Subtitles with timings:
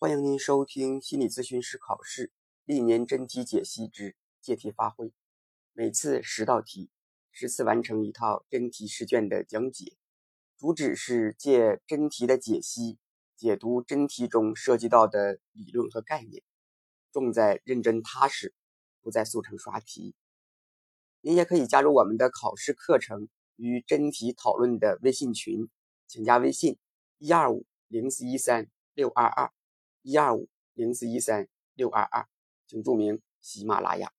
[0.00, 2.30] 欢迎您收听心理咨询师考试
[2.64, 5.12] 历年真题解析之借题发挥，
[5.72, 6.88] 每次十道题，
[7.32, 9.96] 十次完成一套真题试卷的讲解。
[10.56, 12.96] 主旨是借真题的解析，
[13.34, 16.44] 解读真题中涉及到的理论和概念，
[17.10, 18.54] 重在认真踏实，
[19.02, 20.14] 不在速成刷题。
[21.22, 25.68] 您也可以加入我们的考试课程与真题讨论的微信群，
[26.06, 26.78] 请加微信
[27.18, 29.52] 一二五零四一三六二二。
[30.08, 32.26] 一二五零四一三六二二，
[32.66, 34.10] 请注明喜马拉雅。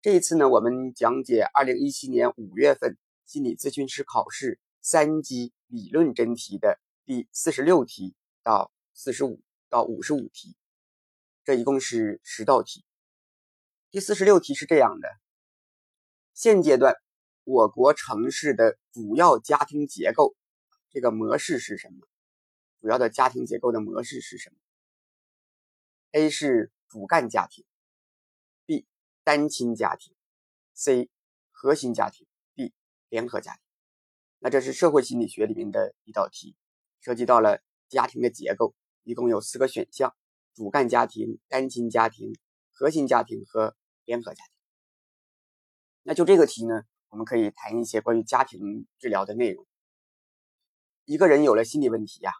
[0.00, 2.96] 这一次呢，我们讲解二零一七年五月份
[3.26, 10.56] 心理咨询师考试三级理论真题的第四十六题到四十五到五十五题，
[11.44, 12.82] 这一共是十道题。
[13.90, 15.10] 第四十六题是这样的：
[16.32, 16.94] 现阶段
[17.44, 20.34] 我国城市的主要家庭结构，
[20.88, 22.08] 这个模式是什么？
[22.80, 24.56] 主要的家庭结构的模式是什么
[26.12, 27.64] ？A 是主干家庭
[28.66, 28.84] ，B
[29.22, 30.12] 单亲家庭
[30.74, 31.08] ，C
[31.52, 32.74] 核心家庭，D
[33.08, 33.62] 联合家庭。
[34.40, 36.56] 那这是社会心理学里面的一道题，
[37.00, 40.16] 涉及到了家庭的结构，一共有四个选项：
[40.52, 42.32] 主干家庭、单亲家庭、
[42.72, 44.52] 核心家庭和联合家庭。
[46.02, 49.64] 那就这个题呢，我们可以谈一些关于家庭治疗的内容。
[51.04, 52.32] 一个人有了心理问题呀，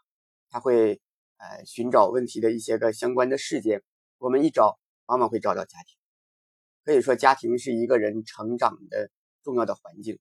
[0.49, 1.01] 他会。
[1.41, 3.81] 呃，寻找问题的一些个相关的事件，
[4.19, 5.97] 我们一找，往往会找到家庭。
[6.83, 9.09] 可以说，家庭是一个人成长的
[9.41, 10.19] 重要的环境。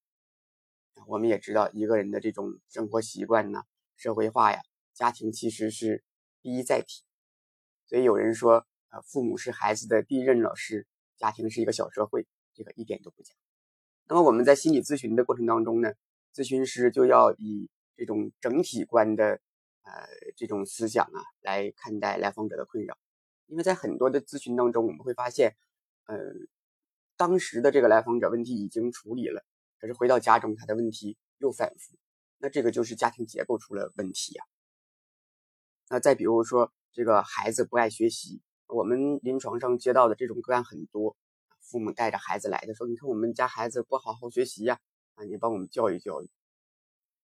[1.06, 3.64] 我们也知道，一个人的这种生活习惯呢，
[3.98, 4.62] 社会化呀，
[4.94, 6.02] 家庭其实是
[6.40, 7.02] 第一载体。
[7.84, 10.86] 所以有人说，呃，父母是孩子的第一任老师，
[11.18, 13.34] 家庭是一个小社会，这个一点都不假。
[14.08, 15.92] 那么我们在心理咨询的过程当中呢，
[16.34, 19.38] 咨询师就要以这种整体观的。
[19.83, 19.92] 呃，
[20.36, 22.98] 这种思想啊，来看待来访者的困扰，
[23.47, 25.56] 因为在很多的咨询当中，我们会发现，
[26.05, 26.17] 呃，
[27.17, 29.45] 当时的这个来访者问题已经处理了，
[29.79, 31.96] 可是回到家中，他的问题又反复，
[32.39, 34.45] 那这个就是家庭结构出了问题呀。
[35.89, 41.17] 那再比如说，这个孩子不爱学习，我们临床上接到的这种个案很多，
[41.61, 44.79] 父母带着孩子来的，说，你看我们家孩子不好好学习呀，
[45.14, 46.30] 啊，你帮我们教育教育。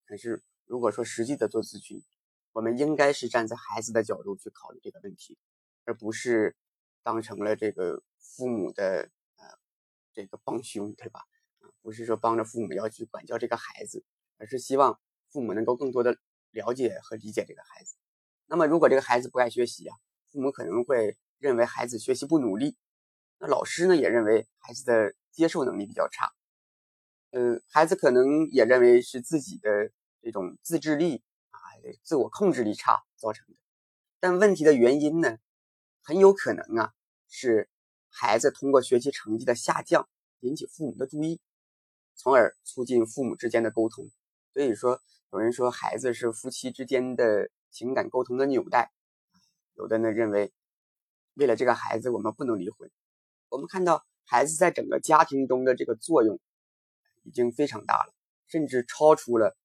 [0.06, 2.02] 可是如果说实际的做咨询，
[2.56, 5.36] 我们应该是站在孩子的角度去考虑这个问题，
[5.84, 6.56] 而不是
[7.02, 9.44] 当成了这个父母的呃
[10.14, 11.20] 这个帮凶，对吧？
[11.60, 14.02] 啊，不是说帮着父母要去管教这个孩子，
[14.38, 16.16] 而是希望父母能够更多的
[16.50, 17.94] 了解和理解这个孩子。
[18.46, 19.94] 那么，如果这个孩子不爱学习啊，
[20.32, 22.74] 父母可能会认为孩子学习不努力，
[23.38, 26.32] 那老师呢也认为孩子的接受能力比较差，
[27.32, 29.90] 嗯，孩子可能也认为是自己的
[30.22, 31.22] 这种自制力。
[32.02, 33.54] 自我控制力差造成的，
[34.20, 35.38] 但问题的原因呢，
[36.02, 36.92] 很有可能啊
[37.28, 37.68] 是
[38.08, 40.08] 孩子通过学习成绩的下降
[40.40, 41.40] 引起父母的注意，
[42.14, 44.10] 从而促进父母之间的沟通。
[44.52, 45.00] 所以说，
[45.32, 48.90] 有人说孩子是夫妻之间的情感沟通的纽带，
[49.74, 50.52] 有的呢认为，
[51.34, 52.90] 为了这个孩子，我们不能离婚。
[53.48, 56.40] 我们看到孩子在整个家庭中的这个作用
[57.22, 58.14] 已经非常大了，
[58.46, 59.56] 甚至超出了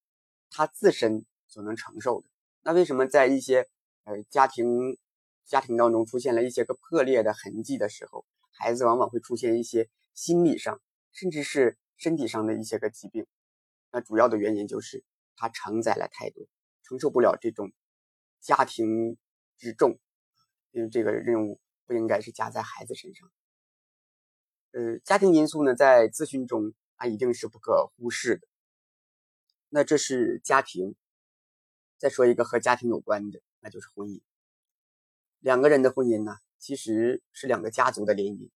[0.50, 1.26] 他自身。
[1.52, 2.30] 所能承受的，
[2.62, 3.68] 那为什么在一些
[4.06, 4.98] 呃家庭
[5.44, 10.82] 家庭当中出现了一些个破裂的痕迹的时候，孩子往往会出现一些心理上
[11.12, 13.28] 甚至是身体上的一些个疾病？
[13.92, 15.04] 那主要的原因就是
[15.36, 16.48] 他承载了太多，
[16.84, 17.74] 承受不了这种
[18.40, 19.18] 家庭
[19.58, 20.00] 之重，
[20.72, 23.30] 因为这个任务不应该是加在孩子身上。
[24.72, 28.48] 呃，家庭因素呢，在咨询中啊一定是不可忽视的。
[29.68, 30.96] 那这是家庭。
[32.02, 34.22] 再说一个和家庭有关的，那就是婚姻。
[35.38, 38.50] 两个人的婚姻呢，其实是两个家族的联姻。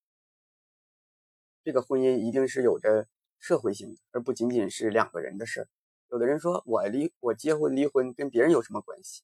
[1.63, 3.07] 这个婚姻一定是有着
[3.37, 5.67] 社会性的，而不仅仅是两个人的事儿。
[6.09, 9.21] 有的人说我离我结婚离婚跟别人有什么关系？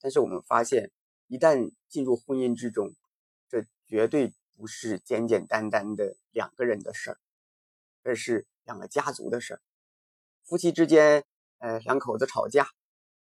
[0.00, 0.90] 但是我们发现，
[1.26, 2.94] 一旦进入婚姻之中，
[3.50, 7.18] 这绝对不是简简单单的两个人的事儿，
[8.02, 9.60] 而是两个家族的事儿。
[10.42, 11.26] 夫妻之间，
[11.58, 12.70] 呃，两口子吵架。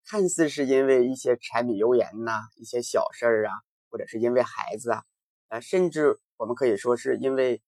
[0.06, 3.54] 看似是因为一些柴米油盐呐，一些小事儿啊，
[3.90, 5.04] 或者是因为孩子啊，
[5.48, 7.62] 呃，甚至我们可以说是因为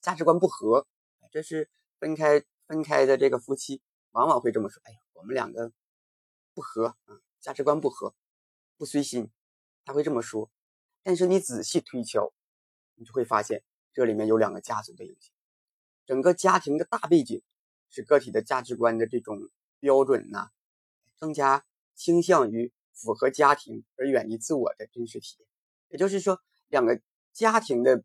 [0.00, 0.86] 价值观不合，
[1.30, 1.68] 这是
[1.98, 3.82] 分开分开的这个夫妻
[4.12, 5.72] 往往会这么说：“哎呀，我们两个
[6.54, 8.14] 不合啊，价值观不合，
[8.78, 9.30] 不随心。”
[9.84, 10.50] 他会这么说。
[11.02, 12.32] 但是你仔细推敲，
[12.94, 15.34] 你就会发现这里面有两个家族的影响，
[16.06, 17.42] 整个家庭的大背景
[17.90, 19.50] 是个体的价值观的这种
[19.80, 20.50] 标准呐，
[21.18, 21.64] 更加。
[21.94, 25.46] 倾向于符合家庭而远离自我的真实体验。
[25.88, 27.00] 也就是说，两个
[27.32, 28.02] 家庭的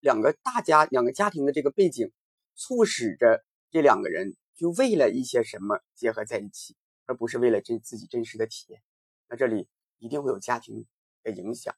[0.00, 2.12] 两个大家两个家庭的这个背景，
[2.54, 8.82] 促使着这两个人就为了一些什么结合在一起，而不是为了真自己真实的体验。
[9.28, 9.68] 那这里
[9.98, 10.86] 一定会有家庭
[11.22, 11.76] 的影响，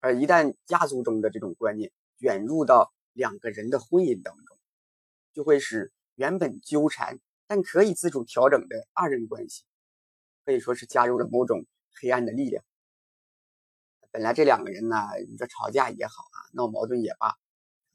[0.00, 4.58] 而一旦家族中的这种观念卷入到两个人的婚姻当中，
[5.32, 9.64] 就会使原本纠缠但可以自主调整的二人关系，
[10.50, 11.64] 可以说是加入了某种
[11.94, 12.64] 黑暗的力量。
[14.10, 14.96] 本来这两个人呢，
[15.28, 17.36] 你说吵架也好啊，闹矛盾也罢，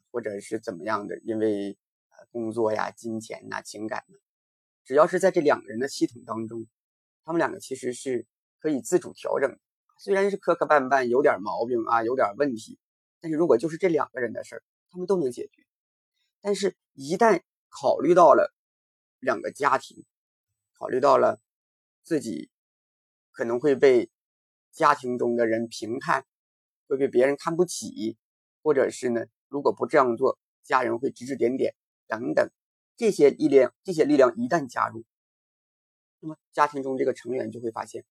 [0.09, 1.77] 或者是怎么样的，因为
[2.11, 4.15] 呃工作呀、金钱呐、情感呐，
[4.85, 6.65] 只要是在这两个人的系统当中，
[7.25, 8.25] 他们两个其实是
[8.59, 9.59] 可以自主调整。
[9.97, 12.79] 虽然是磕磕绊绊，有点毛病啊，有点问题，
[13.19, 15.65] 但是如果就是这两个人的事儿，他们都能解决。
[16.39, 18.55] 但是，一旦考虑到了
[19.19, 20.05] 两个家庭，
[20.79, 21.41] 考虑到了
[22.05, 22.49] 自己
[23.33, 24.09] 可能会被。
[24.75, 26.25] 家庭中的人评判
[26.89, 28.17] 会被别人看不起，
[28.61, 31.73] 或者是呢，如果不这样做，家人会指指点点
[32.07, 32.51] 等等，
[32.97, 35.05] 这些力量，这些力量一旦加入，
[36.19, 38.03] 那么家庭中这个成员就会发现，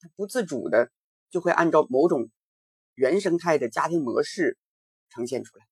[0.00, 0.90] 他不自主的
[1.28, 2.30] 就会按照某种
[2.94, 4.56] 原生态的家庭模式
[5.10, 5.66] 呈现出来，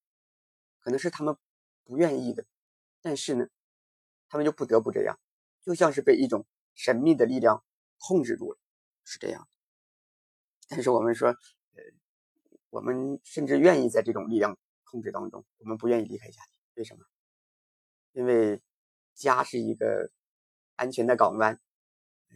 [0.79, 1.35] 可能是他们
[1.85, 2.45] 不愿意的，
[3.01, 3.47] 但是呢，
[4.29, 5.19] 他们就不得不这样，
[5.63, 6.45] 就像是被一种
[6.75, 7.63] 神秘的力量
[7.97, 8.59] 控制住了，
[9.03, 9.47] 是这样。
[10.67, 11.83] 但是我们说，呃，
[12.69, 16.61] 我们甚至愿意在这种力量控制当中，我们不愿意离开家庭。
[16.75, 17.05] 为什么？
[18.11, 18.61] 因为
[19.13, 20.09] 家是一个
[20.75, 21.59] 安全的港湾，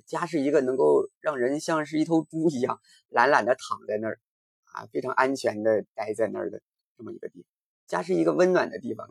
[0.05, 4.19] 家是一个能够让人像是一头猪一样懒懒的躺在那儿，
[4.65, 6.61] 啊，非常安全的待在那儿的
[6.97, 7.49] 这么一个地方。
[7.87, 9.09] 家是一个温暖的地方，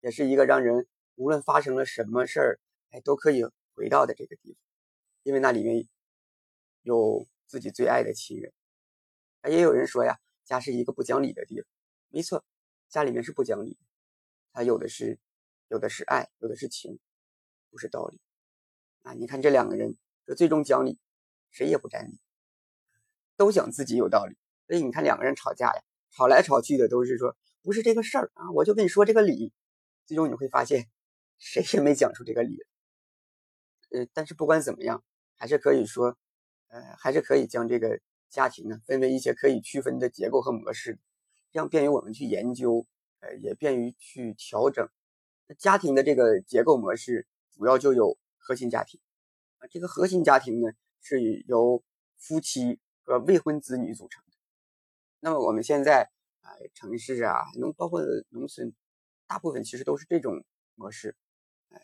[0.00, 3.44] 也是一个让人无论发生了什么事儿，哎，都可以
[3.74, 4.65] 回到的这个地方，
[5.26, 5.86] 因为那里面
[6.82, 7.26] 有。
[7.48, 8.52] 自己最爱的亲人，
[9.48, 11.64] 也有人说呀，家是一个不讲理的地方。
[12.08, 12.44] 没错，
[12.88, 13.78] 家里面是不讲理，
[14.52, 15.20] 他有的是，
[15.68, 16.98] 有的是爱，有的是情，
[17.70, 18.20] 不是道理。
[19.02, 19.96] 啊，你看这两个人，
[20.26, 20.98] 这最终讲理，
[21.52, 22.18] 谁也不占理，
[23.36, 24.36] 都想自己有道理。
[24.66, 29.52] 所以你看两个人吵架呀，吵来吵去的都是说不是这个事儿啊，我就跟你说这个理。
[30.04, 30.90] 最终你会发现，
[31.38, 32.58] 谁也没讲出这个理。
[33.90, 35.04] 呃，但是不管怎么样，
[35.36, 36.16] 还是可以说。
[36.68, 40.98] 呃，还是可以将这个家庭呢分为一些可以区分的结构和模式，
[41.52, 42.84] 这样便于我们去研究，
[43.20, 44.86] 呃，也便于去调整。
[45.46, 49.00] 那家庭的这个结构模式主要就有核心家庭
[49.58, 51.84] 啊，这个核心家庭呢是由
[52.18, 54.36] 夫妻和未婚子女组成的。
[55.20, 56.10] 那么我们现在
[56.40, 58.74] 啊，城市啊，农包括农村，
[59.28, 60.44] 大部分其实都是这种
[60.74, 61.14] 模式，
[61.70, 61.80] 哎，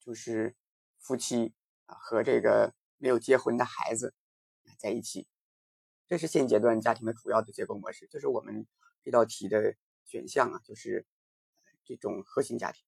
[0.00, 0.56] 就是
[0.98, 1.54] 夫妻
[1.98, 2.74] 和这个。
[3.02, 4.14] 没有结婚的孩子
[4.78, 5.26] 在一起，
[6.06, 8.06] 这是现阶段家庭的主要的结构模式。
[8.08, 8.66] 就是我们
[9.02, 11.06] 这道题的选项啊，就是
[11.82, 12.84] 这种核心家庭，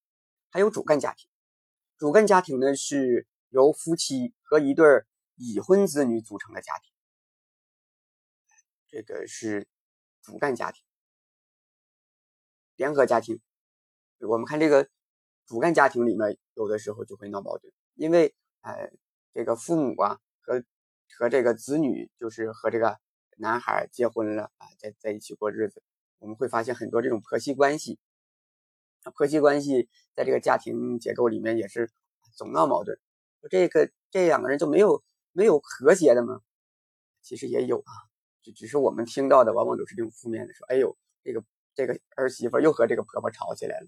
[0.51, 1.31] 还有主干家庭。
[1.97, 4.85] 主干家庭呢是由夫妻和一对
[5.37, 6.93] 已婚子女组成的家庭，
[8.87, 9.67] 这个是
[10.21, 10.85] 主干家庭。
[12.77, 13.41] 联合家庭，
[14.19, 14.91] 我们看这个
[15.47, 18.91] 主干家庭里面，有的时候就会闹矛盾，因为哎。
[19.35, 20.63] 这个父母啊和
[21.17, 22.99] 和这个子女，就是和这个
[23.39, 25.83] 男孩结婚了啊，在在一起过日子，
[26.19, 27.99] 我们会发现很多这种婆媳关系。
[29.15, 31.89] 婆媳关系在这个家庭结构里面也是
[32.37, 33.01] 总闹矛盾。
[33.49, 36.43] 这个这两个人就没有没有和谐的吗？
[37.23, 37.93] 其实也有啊，
[38.43, 40.95] 只只是我们听到的往往都是这种负面的，说哎呦，
[41.25, 41.43] 这个
[41.75, 43.87] 这个儿媳妇又和这个婆婆吵起来了。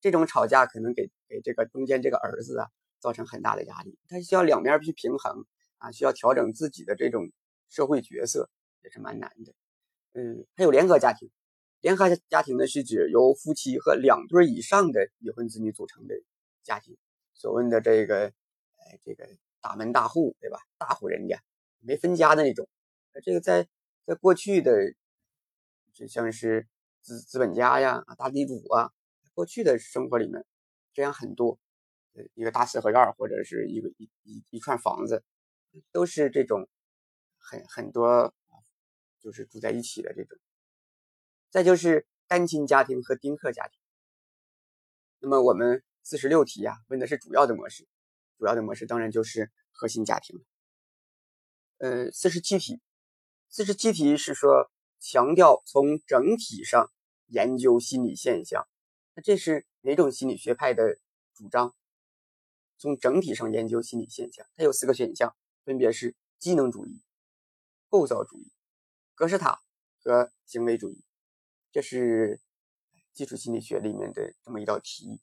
[0.00, 2.66] 这种吵架可能给给这个中间这个儿子啊。
[3.00, 5.44] 造成很大的压力，他需要两面去平衡
[5.78, 7.32] 啊，需要调整自己的这种
[7.68, 8.48] 社会角色，
[8.82, 9.54] 也是蛮难的。
[10.12, 11.30] 嗯，还有联合家庭，
[11.80, 16.14] 联合家庭呢是指由夫妻和两对以上的已婚子女组成的
[16.62, 16.96] 家庭，
[17.32, 18.26] 所谓的这个，
[18.76, 19.26] 哎，这个
[19.60, 20.58] 大门大户，对吧？
[20.76, 21.42] 大户人家
[21.80, 22.68] 没分家的那种。
[23.24, 23.66] 这个在
[24.04, 24.94] 在过去的，
[25.92, 26.66] 就像是
[27.00, 28.92] 资资本家呀、大地主啊，
[29.32, 30.44] 过去的生活里面
[30.92, 31.58] 这样很多。
[32.34, 35.24] 一个大四合院或者是一个一一一串房子，
[35.92, 36.68] 都是这种
[37.38, 38.34] 很很多
[39.20, 40.38] 就是住在一起的这种。
[41.50, 43.78] 再就是单亲家庭和丁克家庭。
[45.18, 47.86] 那么我们四十六题呀，问的是主要的模式，
[48.38, 50.44] 主要的模式当然就是核心家庭。
[51.78, 52.80] 呃，四十七题，
[53.48, 56.90] 四十七题是说强调从整体上
[57.26, 58.66] 研究心理现象，
[59.14, 60.98] 那这是哪种心理学派的
[61.34, 61.74] 主张？
[62.80, 67.02] 从整体上研究心理现象，它有四个选项，分别是机能主义、
[67.90, 68.50] 构造主义、
[69.14, 69.60] 格式塔
[70.02, 71.04] 和行为主义。
[71.72, 72.40] 这是
[73.12, 75.20] 基础心理学里面的这么一道题，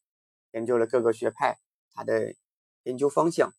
[0.52, 1.58] 研究了各个学派
[1.94, 2.36] 它的
[2.84, 3.52] 研究方向。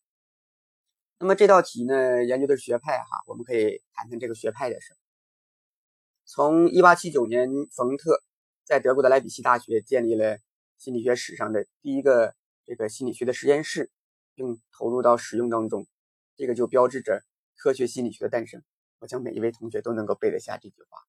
[1.19, 4.95] 那么这道题呢，研究的是学派哈，我们可以谈谈这个学派的事。
[6.23, 8.23] 从1879年，冯特
[8.63, 10.39] 在德国的莱比锡大学建立了
[10.77, 12.33] 心理学史上的第一个
[12.69, 13.89] 这个心理学的实验室，
[14.35, 15.87] 并投入到使用当中，
[16.35, 17.23] 这个就标志着
[17.55, 18.61] 科学心理学的诞生。
[18.99, 20.99] 我想每一位同学都能够背得下这句话。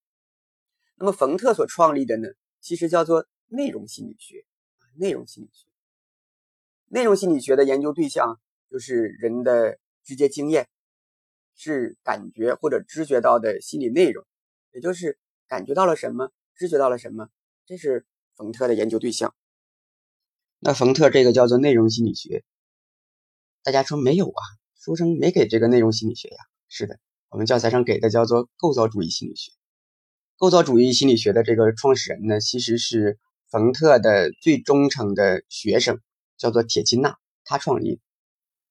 [0.95, 2.29] 那么冯特所创立的呢，
[2.61, 4.43] 其实叫做内容心理学。
[4.95, 5.67] 内容心理学，
[6.87, 10.67] 内容心理学的研究对象就是人的直接经验，
[11.53, 14.25] 是感觉或者知觉到的心理内容。
[14.71, 17.29] 也就是感觉到了什么，知觉到了什么，
[17.67, 19.35] 这是冯特的研究对象。
[20.63, 22.43] 那冯特这个叫做内容心理学，
[23.63, 24.41] 大家说没有啊？
[24.79, 26.37] 书生没给这个内容心理学呀？
[26.69, 26.99] 是的，
[27.29, 29.51] 我们教材上给的叫做构造主义心理学。
[30.37, 33.17] 构造主义心理学的这个创始人呢，其实是
[33.49, 35.99] 冯特的最忠诚的学生，
[36.37, 37.99] 叫做铁金纳，他创立。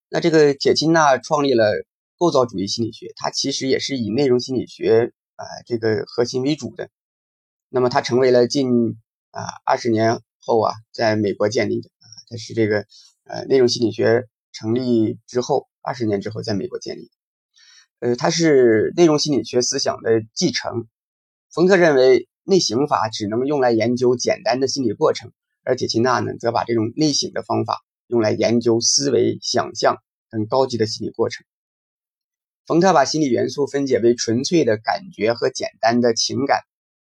[0.09, 1.85] 那这个铁金纳创立了
[2.16, 5.12] 构造主义心理学，他其实也是以内容心理学。
[5.35, 6.88] 啊，这个核心为主的，
[7.68, 8.99] 那么它成为了近
[9.30, 12.87] 啊二十年后啊，在美国建立的啊，它是这个
[13.25, 17.11] 呃内容心理学成立之后二十年之后在美国建立，
[18.00, 20.87] 呃，它是内容心理学思想的继承。
[21.52, 25.32] 冯特认为内省法只能用来研究简单的心理过程，
[25.64, 29.97] 而铁钦纳呢，则把这种内省的方法用来研究思维、想象
[30.30, 31.44] 等高级的心理过程。
[32.66, 36.61] 冯特把心理元素分解为纯粹的感觉和简单的情感，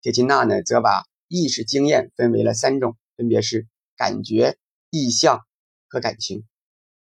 [0.01, 4.57] 铁金纳呢则把意识经验分为了三种，分别是感觉、
[4.89, 5.39] 意向
[5.87, 6.43] 和感情。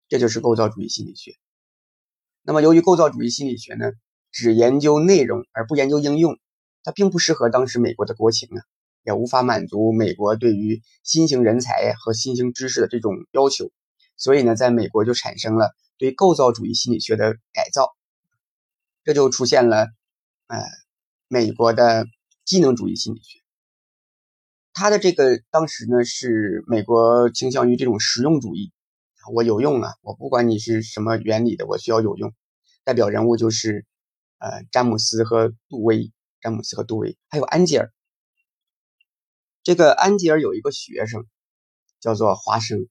[0.06, 1.32] 这就是构造主义心理学。
[2.42, 3.90] 那么，由于构造主义心理学呢
[4.30, 6.38] 只研究内容而不研究应用，
[6.82, 8.60] 它并不适合当时美国的国情啊，
[9.02, 13.70] 也无法满足美国对于新型人才和新型知识的这种要求。
[14.18, 17.88] 所以呢，在美国就产生了对构造主义心理学的改造。
[19.04, 19.86] 这就出现了，
[20.48, 20.60] 呃，
[21.28, 22.04] 美国的
[22.44, 23.43] 机能主义心理学。
[24.74, 28.72] 他的这个当时呢是美国倾向于这种实用主义，
[29.32, 32.34] 我有用啊，我不管你是什么原理的，我需要有用。
[32.82, 33.86] 代表人物就是
[34.38, 37.90] 呃詹姆斯和杜威，詹姆斯和杜威，还有安吉尔。
[39.62, 41.24] 这个安吉尔有一个学生
[42.00, 42.86] 叫做华生，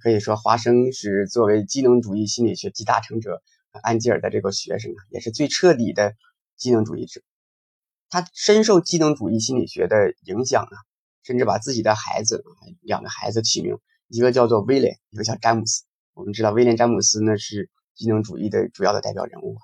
[0.00, 3.42] 可以说华生是作为机能主义心理学集大成者。
[3.82, 6.14] 安吉尔的这个学生啊，也是最彻底的
[6.56, 7.20] 机能主义者。
[8.14, 10.76] 他深受机能主义心理学的影响啊，
[11.24, 15.82] 甚至把自己的孩子啊两个孩子起名，一个叫做威廉，一个叫詹姆斯。
[16.12, 19.56] 我们知道威廉詹姆斯呢是机能主义的主要的代表人物。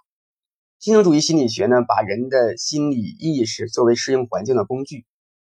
[0.80, 5.06] 机能主义心理学呢，把人的心理意识作为适应环境的工具，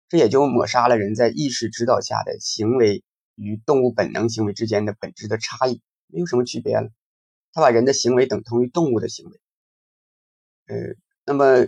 [0.07, 3.03] 这也就抹杀了人在意识指导下的行为
[3.35, 6.89] 与动物本能行为之间的本质的差异，没有什么区别了。
[7.51, 9.37] 他把人的行为等同于动物的行为，
[10.67, 11.67] 呃，那么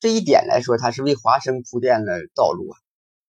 [0.00, 2.78] 这一点来说，他是为华生铺垫了道路啊。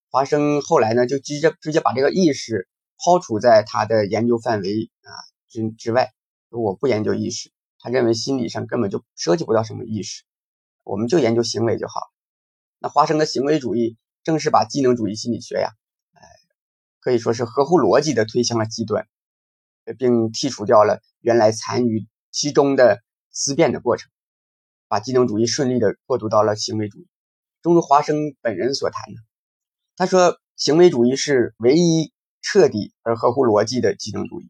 [0.10, 5.12] 华生后来呢，就直接直接把这个意识抛除在他的研究范围啊
[5.48, 6.14] 之之外。
[6.50, 10.24] 我不研究意识，他认为心理上根本就涉及不到什么意识，
[10.84, 12.02] 我们就研究行为就好。
[12.80, 15.72] 那华生的行为主义正是把机能主义心理学呀，
[16.14, 16.22] 哎，
[17.00, 19.08] 可以说是合乎逻辑的推向了极端。
[19.98, 24.12] 并剔除掉了原来参与其中的思辨的过程，
[24.88, 27.08] 把机能主义顺利的过渡到了行为主义。
[27.62, 29.22] 正如华生本人所谈的，
[29.96, 34.50] 他说：“行为主义是唯一彻底而合乎逻辑的机能主义。”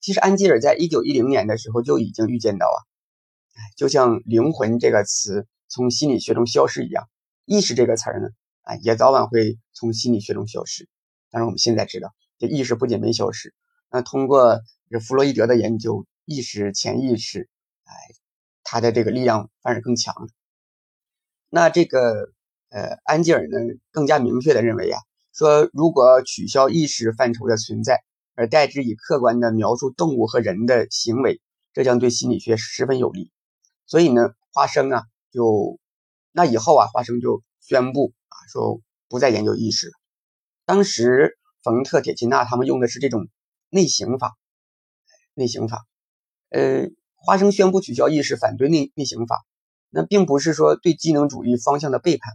[0.00, 2.78] 其实，安吉尔在一九一零年的时候就已经预见到啊，
[3.76, 7.08] 就像灵魂这个词从心理学中消失一样，
[7.44, 8.28] 意识这个词儿呢，
[8.62, 10.88] 啊，也早晚会从心理学中消失。
[11.30, 13.54] 但是我们现在知道，这意识不仅没消失。
[13.90, 17.50] 那通过这弗洛伊德的研究，意识、潜意识，
[17.84, 17.92] 哎，
[18.70, 20.28] 他的这个力量反而更强了。
[21.48, 22.32] 那这个
[22.68, 23.56] 呃，安吉尔呢，
[23.90, 25.00] 更加明确的认为啊，
[25.32, 28.02] 说如果取消意识范畴的存在，
[28.34, 31.40] 而代之以客观的描述动物和人的行为，
[31.72, 33.30] 这将对心理学十分有利。
[33.86, 35.78] 所以呢，华生啊，就
[36.32, 39.92] 那以后啊，华生就宣布啊，说不再研究意识了。
[40.66, 43.28] 当时冯特、铁钦纳他们用的是这种。
[43.70, 44.34] 内省法，
[45.34, 45.84] 内省法，
[46.48, 46.86] 呃，
[47.20, 49.44] 华生宣布取消意识，反对内内省法，
[49.90, 52.32] 那并不是说对机能主义方向的背叛，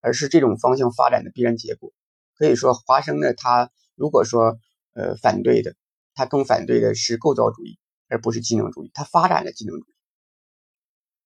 [0.00, 1.92] 而是这种方向发展的必然结果。
[2.36, 4.58] 可以说，华生呢，他如果说
[4.92, 5.74] 呃反对的，
[6.14, 8.90] 他更反对的是构造主义，而不是机能主义。
[8.92, 9.94] 他发展了机能主义，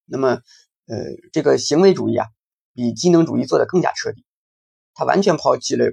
[0.04, 0.42] 那么，
[0.86, 0.96] 呃，
[1.32, 2.26] 这个行为主义啊，
[2.74, 4.24] 比机能主义做的更加彻底，
[4.94, 5.92] 他完全抛弃了、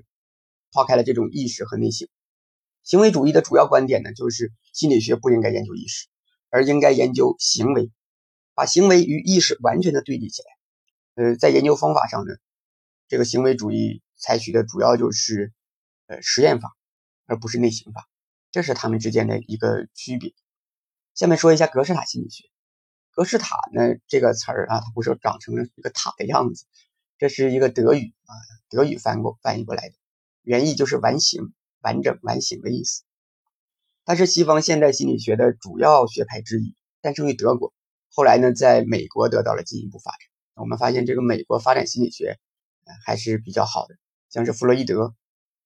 [0.73, 2.07] 抛开了这种意识和内省。
[2.83, 6.07] 行为主义的主要观点呢，就是心理学不应该研究意识，
[6.55, 7.91] 而应该研究行为，
[8.53, 10.47] 把行为与意识完全的对立起来。
[11.15, 12.33] 呃，在研究方法上呢，
[13.09, 15.51] 这个行为主义采取的主要就是
[16.07, 16.73] 呃实验法，
[17.25, 18.07] 而不是内省法，
[18.51, 20.33] 这是他们之间的一个区别。
[21.13, 22.45] 下面说一下格式塔心理学。
[23.11, 26.65] 格式塔呢这个词儿啊，它不是长成了一个塔的样子，
[27.17, 28.31] 这是一个德语啊，
[28.69, 29.95] 德语翻过翻译过来的，
[30.41, 33.03] 原意就是完形、完整、完形的意思。
[34.05, 37.73] 它是西方现代心理学的主要学派之一，诞生于德国，
[38.13, 40.19] 后来呢在美国得到了进一步发展。
[40.53, 42.37] 我们发现这个美国发展心理学
[43.05, 43.95] 还是比较好的，
[44.29, 45.15] 像是弗洛伊德，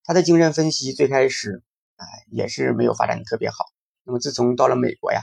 [0.04, 1.62] 他的精神分析最开始
[1.98, 3.66] 啊也是没有发展的特别好。
[4.04, 5.22] 那么自从到了美国呀。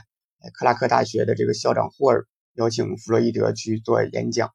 [0.53, 4.53] 克拉克大学的这个校长霍尔邀请弗洛伊德去做演讲，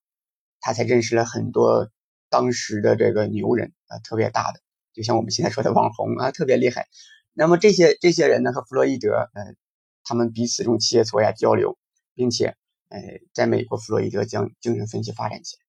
[0.60, 1.90] 他才认识了很多
[2.30, 4.60] 当时的这个牛人啊，特别大的，
[4.94, 6.86] 就像我们现在说的网红啊，特别厉害。
[7.32, 9.54] 那么这些这些人呢，和弗洛伊德，呃，
[10.04, 11.78] 他们彼此这种切磋呀、交流，
[12.14, 12.56] 并且，
[12.88, 13.00] 呃，
[13.32, 15.62] 在美国，弗洛伊德将精神分析发展起来。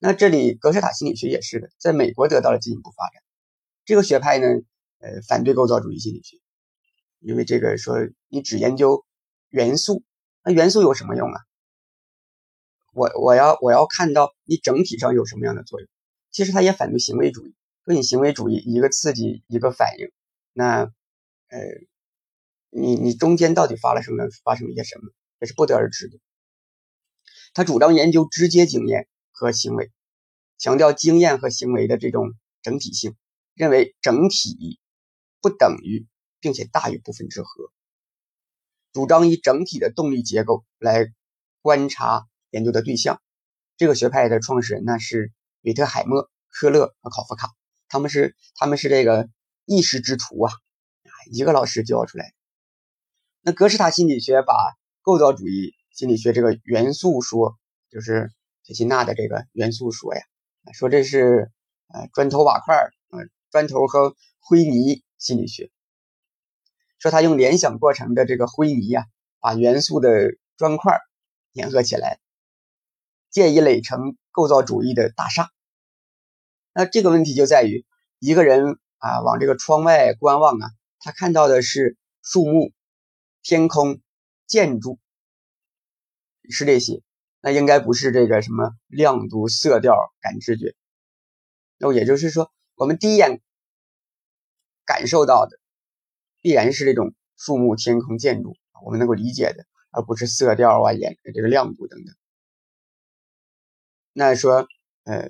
[0.00, 3.22] 那这里格式塔心理学也是的，在美国得到了进一步发展。
[3.84, 4.46] 这个学派呢，
[4.98, 6.38] 呃，反对构造主义心理学。
[7.20, 7.96] 因为这个说
[8.28, 9.04] 你只研究
[9.50, 10.02] 元素，
[10.42, 11.40] 那元素有什么用啊？
[12.92, 15.88] 我我要我要看到你整体上有什么样的作用。
[16.30, 17.54] 其实他也反对行为主义，
[17.84, 20.10] 说你行为主义一个刺激一个反应，
[20.52, 21.58] 那呃
[22.70, 26.18] 你你中间到底发了什么发生了一些什么，也是不得而知的。
[27.54, 29.90] 他主张研究直接经验和行为，
[30.58, 33.16] 强调经验和行为的这种整体性，
[33.54, 34.78] 认为整体
[35.40, 36.06] 不等于。
[36.42, 37.70] 并且大于部分之和，
[38.94, 41.12] 主张以整体的动力结构来
[41.60, 43.20] 观察研究的对象。
[43.76, 47.50] 这个学派的创始人呢是韦特海默、科勒和考夫卡，
[47.88, 49.28] 他们是他们是这个
[49.70, 50.52] 意识之徒啊，
[51.30, 52.34] 一个老师教出来。
[53.40, 54.52] 那格式塔心理学把
[55.00, 57.56] 构造主义心理学这个元素说，
[57.88, 58.32] 就是
[58.64, 60.22] 铁西纳的这个元素说呀，
[60.74, 61.52] 说这是
[61.86, 62.74] 呃砖头瓦块
[63.10, 63.20] 呃
[63.52, 65.70] 砖头和灰泥心理学。
[66.98, 69.06] 说他用联想过程的这个灰泥呀，
[69.38, 70.98] 把元素的砖块
[71.54, 72.18] 粘合起来，
[73.30, 75.48] 建以垒成构造主义的大厦。
[76.72, 77.86] 那这个问题就在于，
[78.18, 82.72] 一个人啊往这个窗外观望啊，他看到的是树木、
[83.42, 84.00] 天空、
[84.46, 84.98] 建筑，
[86.48, 87.02] 是这些，
[87.40, 90.74] 那应该不是这个什么亮度、色调、感知觉。
[91.76, 93.42] 那也就是说，我们第一眼
[94.86, 95.58] 感受到的。
[96.42, 102.14] 必然是这种树木、天空、建筑，我们能够理解的，而不是色调啊、颜这个亮度等等。
[104.14, 104.66] 那说，
[105.04, 105.28] 呃，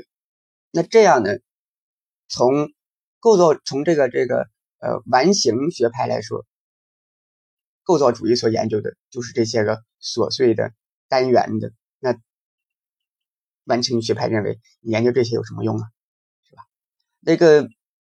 [0.70, 1.33] 那这样呢？
[2.28, 2.72] 从
[3.20, 6.44] 构造，从这个这个呃完形学派来说，
[7.85, 10.72] 构造主义所研究的就是这些个琐碎的
[11.09, 11.72] 单元的。
[11.98, 12.18] 那
[13.64, 15.85] 完形学派认为，你研究这些有什么用啊？
[16.48, 16.62] 是吧？
[17.20, 17.68] 那个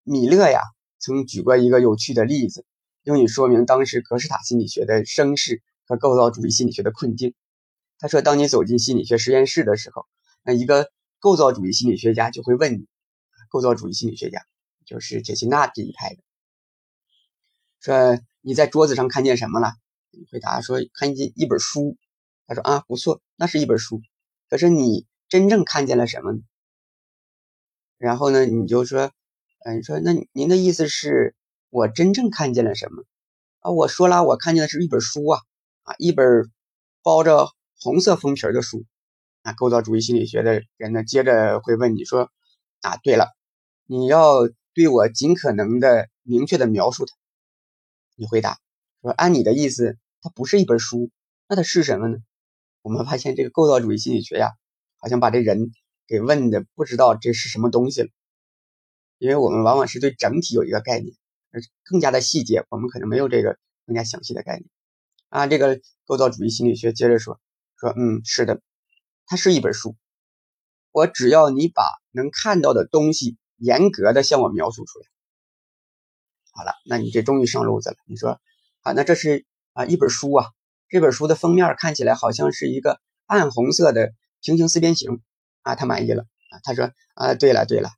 [0.03, 0.59] 米勒呀，
[0.99, 2.65] 曾举过一个有趣的例子。
[3.03, 7.35] 用以说明当时格式塔心理学的声势和构造主义心理学的困境。
[7.99, 10.07] 他说：“当你走进心理学实验室的时候，
[10.43, 10.89] 那一个
[11.19, 12.87] 构造主义心理学家就会问你，
[13.47, 14.41] 构造主义心理学家
[14.85, 16.21] 就是杰西纳这一派的，
[17.79, 19.73] 说你在桌子上看见什么了？
[20.31, 21.97] 回答说看见一本书。
[22.47, 24.01] 他说啊，不错，那是一本书。
[24.49, 26.39] 可是你真正看见了什么呢？
[27.97, 29.11] 然后呢，你就说，
[29.65, 31.35] 嗯，说那您的意思是？”
[31.71, 33.03] 我真正看见了什么
[33.59, 33.69] 啊？
[33.69, 35.41] 我说了，我看见的是一本书啊
[35.83, 36.49] 啊，一本
[37.03, 37.49] 包着
[37.81, 38.85] 红色封皮的书
[39.41, 39.51] 啊。
[39.51, 42.31] 构造主义心理学的人呢，接着会问你说
[42.79, 43.27] 啊，对了，
[43.87, 47.15] 你要对我尽可能的明确的描述它。
[48.15, 48.59] 你回答
[49.01, 51.09] 说，按你的意思，它不是一本书，
[51.47, 52.17] 那它是什么呢？
[52.81, 54.51] 我们发现这个构造主义心理学呀，
[54.97, 55.71] 好像把这人
[56.05, 58.09] 给问的不知道这是什么东西了，
[59.17, 61.15] 因为我们往往是对整体有一个概念。
[61.51, 64.69] 而更加的细节，我们可能没有这个更加详细的概念
[65.29, 65.47] 啊。
[65.47, 67.39] 这个构造主义心理学接着说
[67.79, 68.61] 说，嗯，是的，
[69.25, 69.95] 它是一本书。
[70.91, 75.05] 我只要你把能看到的东西严格的向我描述出来，
[76.51, 77.95] 好了，那你这终于上路子了。
[78.05, 78.39] 你说
[78.81, 80.51] 啊，那这是啊一本书啊，
[80.89, 85.21] 这本书的封面看起来好像是一个暗红色的平行四边形
[85.61, 86.59] 啊，他满意了啊。
[86.63, 87.89] 他说啊，对了对了，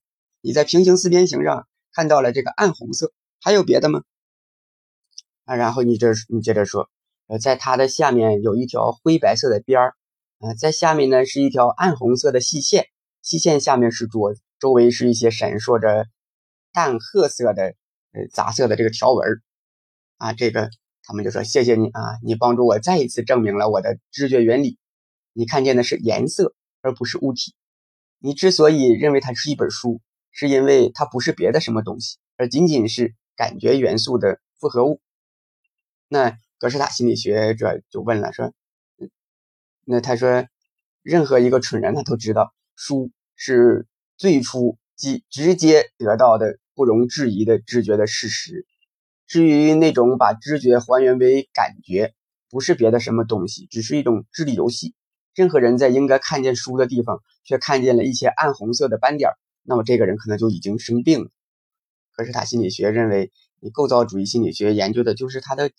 [0.42, 3.14] 你在平行四边形上看到了这个暗红色。
[3.40, 4.02] 还有别的吗？
[5.46, 6.90] 啊，然后你这你接着说，
[7.28, 9.96] 呃，在它的下面有一条灰白色的边儿，
[10.40, 12.88] 啊，在下面呢是一条暗红色的细线，
[13.22, 16.08] 细线下面是桌子，周围是一些闪烁着
[16.74, 17.76] 淡褐色的
[18.14, 19.42] 呃杂色的这个条纹
[20.18, 20.70] 啊，这个
[21.04, 24.78] 他们就说谢谢你啊，你帮助我再一次证明了我的知觉原理。
[25.34, 27.54] 你看见的是颜色，而不是物体。
[28.20, 35.00] 你之所以认为它是一本书，是因为它不是别的什么东西，而仅仅是感觉元素的复合物。
[36.08, 38.52] 那格式塔心理学者就问了，说，
[39.86, 40.48] 那他说，
[41.04, 43.86] 任何一个蠢人他都知道，书是
[44.18, 48.66] 最初即直接得到的不容置疑的知觉的事实。
[49.28, 52.14] 至于那种把知觉还原为感觉，
[52.50, 54.96] 不是别的什么东西，只是一种智力游戏。
[55.36, 59.30] 任何人在应该看见书的地方，却看见了一些暗红色的斑点，
[59.64, 61.30] 那么这个人可能就已经生病了。
[62.14, 65.70] 可是他心理学认为，你构造主义心理学研究的就是它的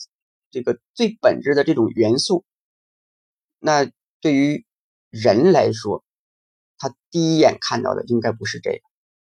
[0.52, 2.44] 这个最本质的这种元素。
[3.58, 4.64] 那对于
[5.10, 6.04] 人来说，
[6.78, 8.80] 他第一眼看到的应该不是这个，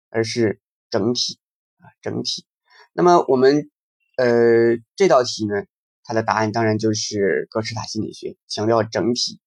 [0.09, 1.39] 而是整体
[1.79, 2.45] 啊，整体。
[2.93, 3.71] 那么我们
[4.17, 5.65] 呃这道题呢，
[6.03, 9.39] 它的答案当然就是格式塔心理学强调整体。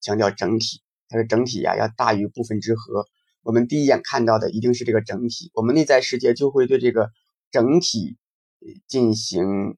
[0.00, 3.04] 强调整体，它说整体呀要大于部分之和。
[3.42, 7.10] 我们第一眼看到的一定是这个整体，我们内在世界就会对这个
[7.50, 8.16] 整体
[8.86, 9.76] 进行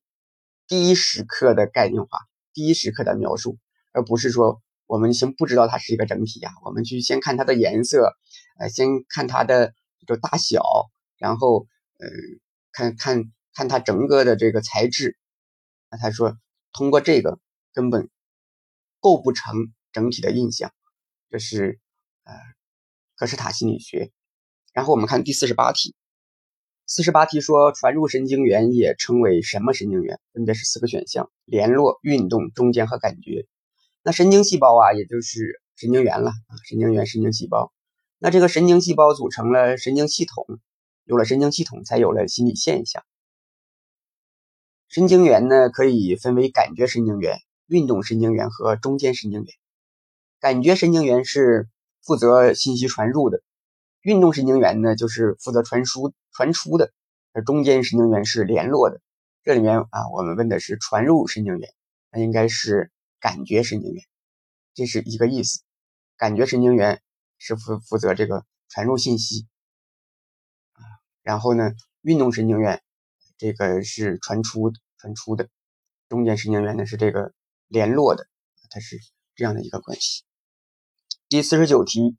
[0.69, 2.19] 第一时刻的概念化、
[2.53, 3.57] 第一时刻的描述，
[3.93, 4.61] 而不是说
[4.91, 8.17] 我们先不知道它是一个整体呀，我们去先看它的颜色，
[8.59, 10.63] 呃，先看它的这个大小，
[11.17, 11.67] 然后
[11.99, 12.09] 呃，
[12.73, 13.25] 看看
[13.55, 15.17] 看它整个的这个材质。
[15.91, 16.37] 那他说
[16.73, 17.39] 通过这个
[17.73, 18.11] 根本
[19.01, 19.73] 构不成。
[19.93, 20.73] 整体的印象，
[21.31, 21.81] 这是
[22.23, 22.33] 呃
[23.17, 24.13] 格式塔心理学。
[24.73, 25.97] 然后我们看第四十八题，
[26.87, 30.21] 四十八题说传入神经元也称为什么神经元？
[30.33, 33.49] 分别是四个选项：联络、运动、中间和感觉。
[34.03, 37.73] 那神经细胞啊，也就是神经元了啊，神经元、神经细胞。
[38.19, 40.47] 那这个神经细胞组成了神经系统，
[41.05, 43.05] 有了神经系统，才有了心理现象。
[44.89, 49.55] 神经元呢，可以分为感觉神经元、运动神经元和中间神经元。
[50.41, 51.69] 感觉神经元是
[52.03, 53.43] 负责信息传入的，
[54.01, 56.93] 运动神经元呢就是负责传输传出的，
[57.33, 59.01] 而中间神经元是联络的。
[59.45, 61.71] 这里面啊，我们问的是传入神经元，
[62.11, 64.05] 那应该是感觉神经元，
[64.75, 65.61] 这是一个意思。
[66.17, 67.03] 感觉神经元
[67.39, 69.47] 是负负责这个传入信息
[70.73, 70.83] 啊，
[71.23, 72.83] 然后呢，运动神经元
[73.39, 75.49] 这个是传出传出的，
[76.09, 77.33] 中间神经元呢是这个
[77.69, 78.27] 联络的，
[78.71, 78.99] 它是
[79.35, 80.25] 这样的一个关系。
[81.29, 82.17] 第四十九题，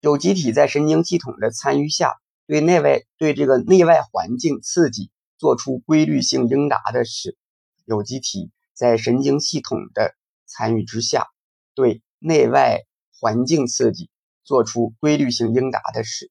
[0.00, 7.36] 有机体在神经系统的参与下，对内外对这个内外环境刺激做出规律性应答的是，
[7.84, 8.50] 有机体
[8.80, 10.14] 在神经系统的
[10.46, 11.26] 参与之下，
[11.74, 12.78] 对内外
[13.12, 14.08] 环境刺激
[14.42, 16.30] 做出规律性应答的是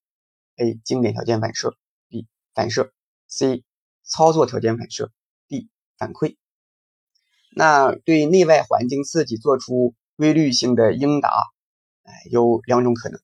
[0.55, 0.79] ：A.
[0.83, 1.77] 经典条件反射
[2.09, 2.25] ；B.
[2.55, 2.91] 反射
[3.29, 3.61] ；C.
[4.01, 5.11] 操作条件反射
[5.47, 5.67] ；D.
[5.95, 6.37] 反馈。
[7.51, 11.29] 那对内外环境刺激做出规律性的应答。
[12.01, 13.21] 哎有两种可能，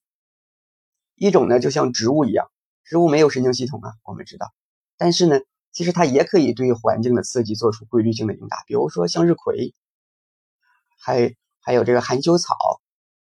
[1.16, 2.52] 一种呢就像植物一样，
[2.84, 4.54] 植物没有神经系统啊，我们知道，
[4.98, 5.40] 但是呢，
[5.76, 9.76] 其实它也可以对环境的刺激做出规律性的应答，比如说向日葵，
[10.98, 12.56] 还还有这个含羞草，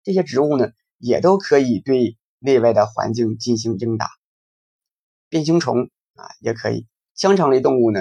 [0.03, 4.09] 这些植物呢也都可以对内外的环境进行应答。
[5.29, 8.01] 变形虫啊也可以，香肠类动物呢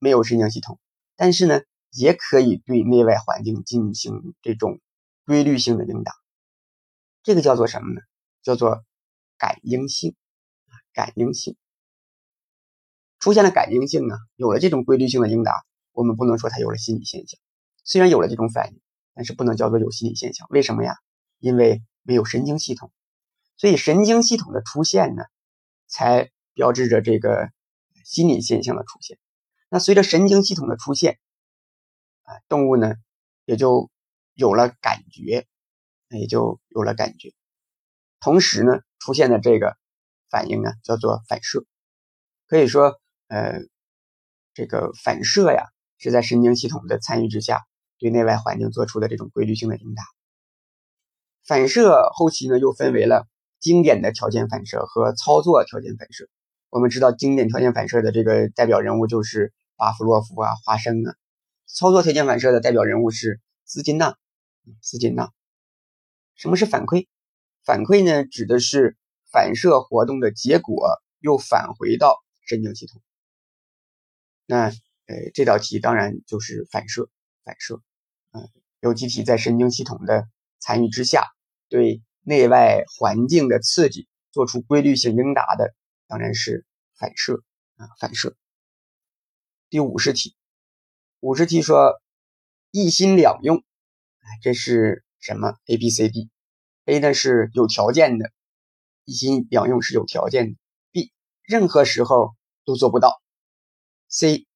[0.00, 0.80] 没有神经系统，
[1.14, 1.60] 但是呢
[1.92, 4.80] 也可以对内外环境进行这种
[5.24, 6.12] 规律性的应答。
[7.22, 8.00] 这个叫做什么呢？
[8.42, 8.84] 叫做
[9.38, 10.16] 感应性
[10.66, 11.56] 啊感应性
[13.18, 15.52] 出现了感应性呢，有了这种规律性的应答，
[15.92, 17.38] 我们不能说它有了心理现象。
[17.84, 18.80] 虽然有了这种反应，
[19.14, 20.46] 但是不能叫做有心理现象。
[20.50, 20.94] 为什么呀？
[21.38, 22.92] 因为没有神经系统，
[23.56, 25.24] 所以神经系统的出现呢，
[25.86, 27.50] 才标志着这个
[28.04, 29.18] 心理现象的出现。
[29.68, 31.18] 那随着神经系统的出现，
[32.22, 32.94] 啊，动物呢
[33.44, 33.90] 也就
[34.34, 35.46] 有了感觉。
[36.08, 37.34] 也就有了感觉，
[38.20, 39.76] 同时呢，出现的这个
[40.30, 41.66] 反应呢，叫做反射。
[42.46, 43.60] 可以说，呃，
[44.54, 45.64] 这个反射呀，
[45.98, 47.64] 是在神经系统的参与之下，
[47.98, 50.02] 对内外环境做出的这种规律性的应答。
[51.44, 53.28] 反射后期呢，又分为了
[53.60, 56.28] 经典的条件反射和操作条件反射。
[56.70, 61.14] 我们知道，经典条件反射的这个代表人物就是巴甫洛夫啊、华生啊；
[61.66, 64.16] 操作条件反射的代表人物是斯金纳、
[64.82, 65.30] 斯金纳。
[66.34, 67.06] 什么是反馈？
[67.64, 68.96] 反馈呢，指的是
[69.30, 73.00] 反射活动的结果又返回到神经系统。
[74.46, 74.70] 那
[75.06, 77.10] 呃，这道题当然就是反射，
[77.44, 77.82] 反射。
[78.30, 78.48] 嗯，
[78.80, 80.28] 有机体在神经系统的
[80.58, 81.26] 参与之下，
[81.68, 85.74] 对内外环境的刺激做出规律性应答的，
[86.06, 86.64] 当然是
[86.96, 87.42] 反射
[87.76, 88.36] 啊，反射。
[89.68, 90.36] 第五十题，
[91.20, 92.00] 五十题说
[92.70, 93.64] 一心两用，
[94.42, 98.30] 这是什么？A、B、C、D，A 呢是有条件的，
[99.04, 100.58] 一心两用是有条件的
[100.92, 101.10] ；B
[101.42, 103.20] 任何时候都做不到
[104.10, 104.46] ；C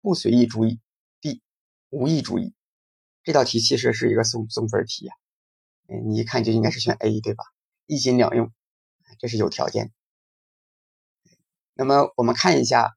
[0.00, 0.80] 不随意注意
[1.20, 1.40] ；D
[1.90, 2.54] 无意注意。
[3.22, 5.14] 这道题其实是一个送送分题呀，
[5.88, 7.44] 嗯，你一看就应该是选 A 对吧？
[7.86, 8.52] 一心两用，
[9.18, 9.92] 这是有条件。
[11.74, 12.96] 那么我们看一下。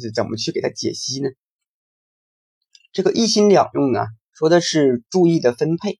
[0.00, 1.28] 是怎么去给它解析呢？
[2.92, 5.98] 这个一心两用呢，说的是注意的分配。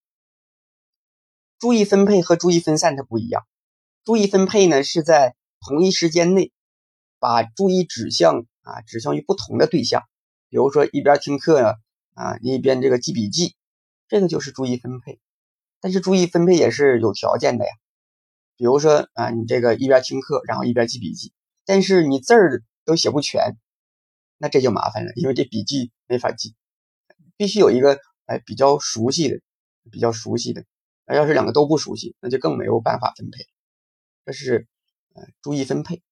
[1.59, 3.45] 注意分配和注意分散它不一样。
[4.05, 6.53] 注意分配呢，是在同一时间内
[7.19, 10.03] 把注意指向啊，指向于不同的对象。
[10.49, 11.79] 比如说一边听课
[12.15, 13.55] 啊，一边这个记笔记，
[14.09, 15.21] 这个就是注意分配。
[15.81, 17.71] 但是注意分配也是有条件的呀。
[18.57, 21.33] 比如说啊，你这个一边听课，然后一边记笔记，
[21.65, 23.57] 但是你字儿都写不全。
[24.37, 26.55] 那这就麻烦了，因为这笔记没法记，
[27.37, 29.41] 必须有一个哎比较熟悉的，
[29.91, 30.65] 比较熟悉的。
[31.07, 33.47] 那要是两个都不熟悉，那就更没有办法分配。
[34.25, 34.69] 这是
[35.15, 36.03] 呃注意分配。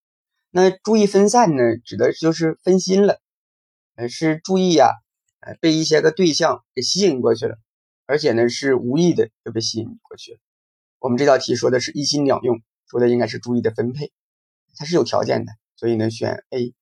[0.58, 3.20] 那注意分散呢，指的就是分心了，
[3.94, 4.88] 呃是注意呀，
[5.40, 7.58] 呃被一些个对象给吸引过去了，
[8.06, 10.38] 而且呢是无意的就被吸引过去了。
[10.98, 14.12] 我们这道题说的是一心两用，说的应该是注意的分配，
[14.78, 16.72] 它是有条件的，所以呢选 A。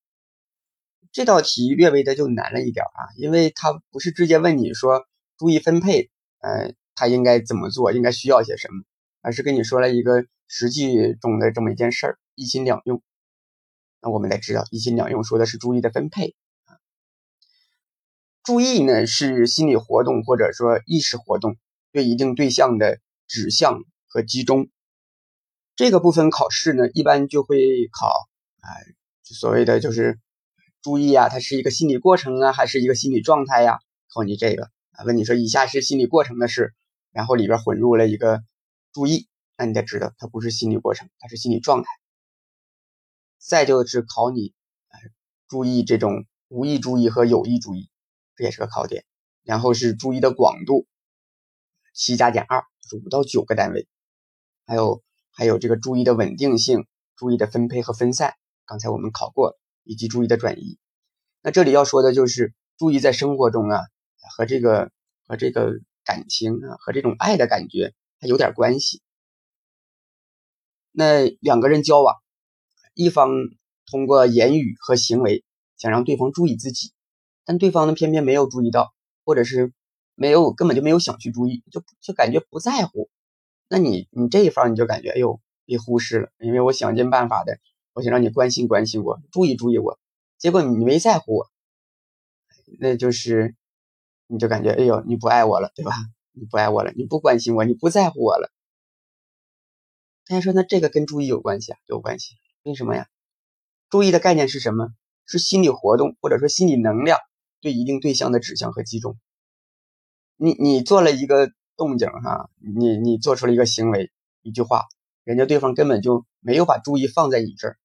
[1.11, 5.05] 这道题略微的就难了一点啊，因为它不是直接问你说
[5.37, 8.85] 注意分配，呃，它应该怎么做，应该需要些什么，
[9.21, 13.03] 而是跟你说了一个实际中的这么一件事儿，一心两用。
[14.05, 16.35] 那我们得知道，一心两用说的是注意的分配
[16.67, 16.77] 啊。
[18.43, 21.57] 注意呢是心理活动或者说意识活动
[21.91, 24.69] 对一定对象的指向和集中。
[25.75, 28.07] 这个部分考试呢一般就会考
[28.61, 28.69] 啊，
[29.23, 30.21] 所谓的就是。
[30.83, 33.79] 注意啊，它是一个心理过程啊，还是一个心理状态呀？
[34.13, 36.75] 考你这个啊，问你说以下是心理过程的事，
[37.11, 38.43] 然后里边混入了一个
[38.93, 41.89] 注意，那你得知道它不是心理过程，它是心理状态。
[43.39, 44.55] 再就是考你
[44.89, 44.99] 啊，
[45.49, 47.91] 注意这种无意注意和有意注意，
[48.37, 49.05] 这也是个考点。
[49.43, 50.87] 然后是注意的广度，
[51.93, 53.89] 七加减二，就是五到九个单位。
[54.67, 59.59] 还有还有这个注意的稳定性，注意的分配和分散，刚才我们考过。
[59.87, 60.79] 以及注意的转移，
[61.43, 63.83] 那这里要说的就是注意在生活中啊，
[64.35, 64.91] 和这个
[65.29, 65.75] 和这个
[66.07, 69.03] 感情啊，和这种爱的感觉还有点关系。
[70.91, 72.17] 那两个人交往，
[72.95, 73.31] 一方
[73.87, 75.45] 通过言语和行为
[75.77, 76.93] 想让对方注意自己，
[77.45, 79.73] 但对方呢偏偏没有注意到，或者是
[80.15, 83.11] 没有根本就没有想去注意，就就感觉不在乎。
[83.69, 87.59] 那你你这一方你就感觉哎呦被忽视了，因为我想尽办法的。
[87.97, 90.01] 我想让你关心关心我，注意注意我，
[90.37, 91.51] 结果你没在乎我，
[92.81, 93.55] 那就是
[94.27, 95.93] 你就感觉哎呦你不爱我了，对吧？
[96.33, 98.51] 你不爱我了，你不关心我，你不在乎我了。
[100.27, 101.79] 大家说那这个跟注意有关系啊？
[101.87, 102.35] 有关系？
[102.65, 103.07] 为什么呀？
[103.91, 104.89] 注意的概念是什么？
[105.27, 107.19] 是心理活动或者说心理能量
[107.61, 109.19] 对一定对象的指向和集中。
[110.37, 114.87] 你你做了一个动静哈，你你做出了一个行为，一句话，
[115.25, 117.79] 人家对方根本就没有把注意放在你这儿。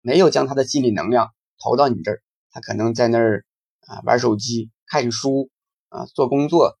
[0.00, 3.44] 没有将他的心理能量投到你这儿，他可能在那儿
[3.82, 5.50] 啊玩手机、看书
[5.88, 6.78] 啊做工作、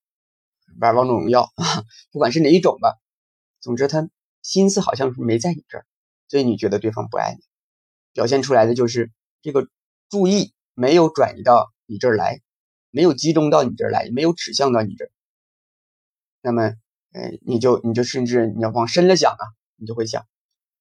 [0.80, 2.98] 玩王者荣耀啊， 不管是哪一种吧，
[3.60, 4.08] 总之他
[4.42, 5.86] 心思好像是没在你这儿，
[6.30, 7.42] 所以你觉得对方不爱你，
[8.12, 9.10] 表现出来的就是
[9.42, 9.66] 这个
[10.08, 12.40] 注意没有转移到你这儿来，
[12.92, 15.10] 没有集中到你这儿来，没有指向到你这儿。
[16.40, 16.62] 那么，
[17.10, 20.24] 呃，你就你就甚至你要往深了想啊，你就会想，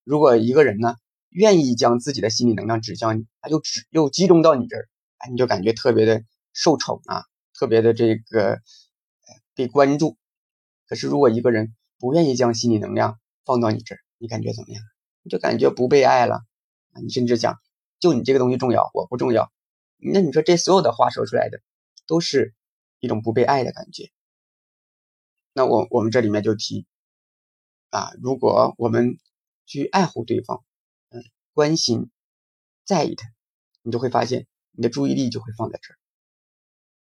[0.04, 0.96] 如果一个人呢？
[1.32, 8.60] 愿意将自己的心理能量指向你，他又指又集中到你这儿，哎，你就感觉特别的受宠啊，特别的这个
[9.54, 10.18] 被关注。
[10.88, 14.84] 可是如果一个人不愿意将心理能量放到你这儿，你感觉怎么样？
[15.30, 16.44] 就感觉不被爱了
[16.92, 17.00] 啊！
[17.02, 17.58] 你甚至讲，
[18.00, 19.52] 就你这个东西重要，我不重要。
[19.98, 21.62] 那你说这所有的话说出来的，
[22.08, 22.54] 都是
[23.00, 24.12] 一种不被爱的感觉。
[25.54, 26.86] 那我我们这里面就提
[27.90, 29.18] 啊，如果我们
[29.66, 30.64] 去爱护对方。
[31.12, 32.10] 嗯关心，
[32.86, 33.28] 在意他，
[33.82, 35.98] 你就会发现你的注意力就会放在这儿。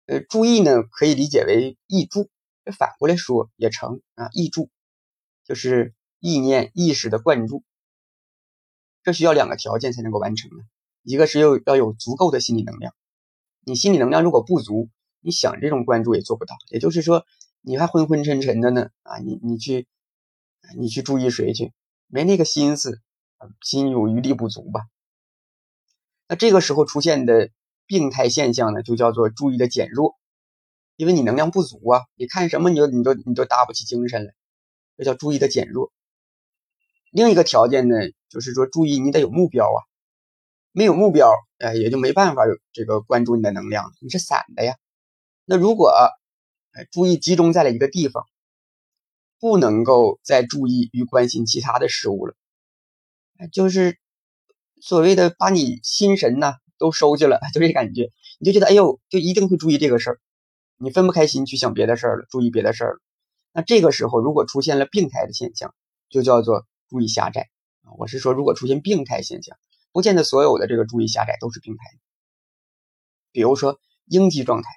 [0.07, 2.27] 呃，注意呢，可以理解为意注，
[2.75, 4.29] 反过来说也成啊。
[4.33, 4.71] 意注
[5.43, 7.63] 就是意念、意识的灌注，
[9.03, 10.63] 这需要两个条件才能够完成呢。
[11.03, 12.93] 一个是要要有足够的心理能量，
[13.65, 16.55] 你心理能量如果不足，你想这种关注也做不到。
[16.69, 17.25] 也就是说，
[17.61, 19.17] 你还昏昏沉沉的呢啊！
[19.17, 19.87] 你你去，
[20.77, 21.73] 你去注意谁去？
[22.07, 23.01] 没那个心思，
[23.61, 24.81] 心有余力不足吧？
[26.27, 27.49] 那这个时候出现的
[27.87, 30.19] 病态现象呢，就叫做注意的减弱，
[30.95, 32.01] 因为你能量不足啊！
[32.15, 34.33] 你看什么你就你就你就打不起精神来，
[34.97, 35.91] 这叫注意的减弱。
[37.09, 37.95] 另一个条件呢，
[38.31, 39.79] 就是说注意你得有目标啊，
[40.71, 44.77] 没有目标，哎，也就没办法有这个关注你的能量，你是散的呀。
[45.43, 45.89] 那如果
[46.71, 48.25] 哎注意集中在了一个地方，
[49.37, 52.33] 不能够再注意与关心其他的事物了，
[53.51, 53.97] 就是
[54.79, 60.19] 所谓的把你心神呐都收去了， 就这感觉，你就觉得哎呦，就一定会注意这个事儿，
[60.77, 62.99] 你分不开心去想别的事儿了，注意别的事儿了。
[63.51, 65.75] 那这个时候如果出现了病态的现象，
[66.09, 66.65] 就叫做。
[66.91, 67.47] 注意狭窄！
[67.97, 69.57] 我是说，如果出现病态现象，
[69.91, 71.83] 不见得所有的这个注意狭窄都是病态。
[73.31, 74.69] 比如说应激状态、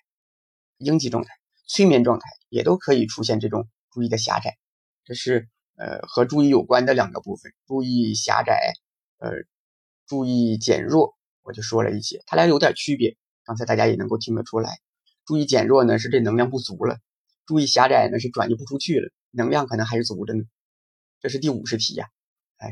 [0.78, 1.30] 应激状态、
[1.66, 4.56] 催眠状态也都可以出现这种注意的狭窄。
[5.04, 8.72] 这是呃和注意有关的两个部分：注意狭窄，
[9.18, 9.30] 呃，
[10.06, 11.14] 注意减弱。
[11.42, 13.16] 我就说了一些，它俩有点区别。
[13.44, 14.78] 刚才大家也能够听得出来，
[15.26, 16.98] 注意减弱呢是这能量不足了，
[17.44, 20.44] 注意狭窄呢是转移不出去了，能量可能还是足着呢。
[21.20, 22.08] 这是第五十题呀，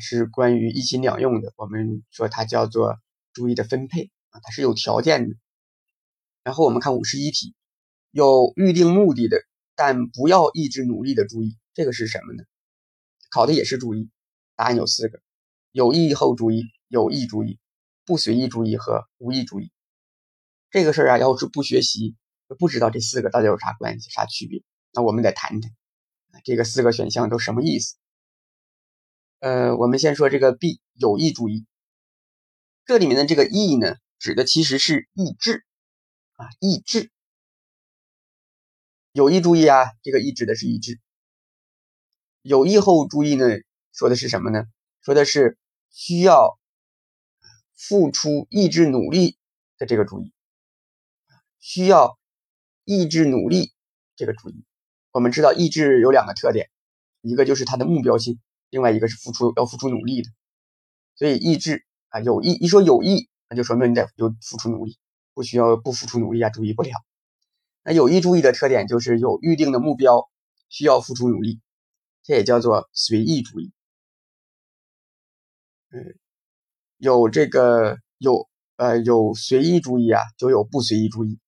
[0.00, 1.52] 是关于一心两用的。
[1.56, 2.98] 我们说它叫做
[3.32, 5.34] 注意的分配啊，它是有条件的。
[6.44, 7.54] 然后我们看五十一题，
[8.10, 9.38] 有预定目的的，
[9.76, 12.44] 但不要一直努力的注意，这个是什么呢？
[13.30, 14.10] 考的也是注意，
[14.56, 15.20] 答案有四个：
[15.70, 17.58] 有意后注意、有意注意、
[18.04, 19.70] 不随意注意和无意注意。
[20.70, 22.16] 这个事儿啊，要是不学习，
[22.58, 24.62] 不知道这四个到底有啥关系、啥区别。
[24.92, 25.70] 那我们得谈谈，
[26.44, 27.96] 这个四个选项都什么意思？
[29.42, 31.66] 呃，我们先说这个 B 有意注意，
[32.84, 35.64] 这里面的这个意呢，指的其实是意志
[36.34, 37.10] 啊，意志。
[39.10, 41.00] 有意注意啊，这个意指的是意志。
[42.42, 43.44] 有意后注意呢，
[43.92, 44.62] 说的是什么呢？
[45.00, 45.58] 说的是
[45.90, 46.56] 需要
[47.74, 49.36] 付出意志努力
[49.76, 50.32] 的这个注意，
[51.58, 52.16] 需要
[52.84, 53.72] 意志努力
[54.14, 54.64] 这个注意。
[55.10, 56.70] 我们知道意志有两个特点，
[57.22, 58.38] 一个就是它的目标性。
[58.72, 60.30] 另外一个是付出要付出努力的，
[61.14, 64.96] 所以意志啊有意一说有意，那就说明你得有付出努力，
[65.34, 66.90] 不需要不付出努力啊注意不了。
[67.82, 70.30] 那有意注意的特点就是有预定的目标，
[70.70, 71.60] 需要付出努力，
[72.22, 73.72] 这也叫做随意注意。
[75.90, 76.16] 嗯，
[76.96, 81.38] 有这个有呃有随意注意啊，就有不随意注意。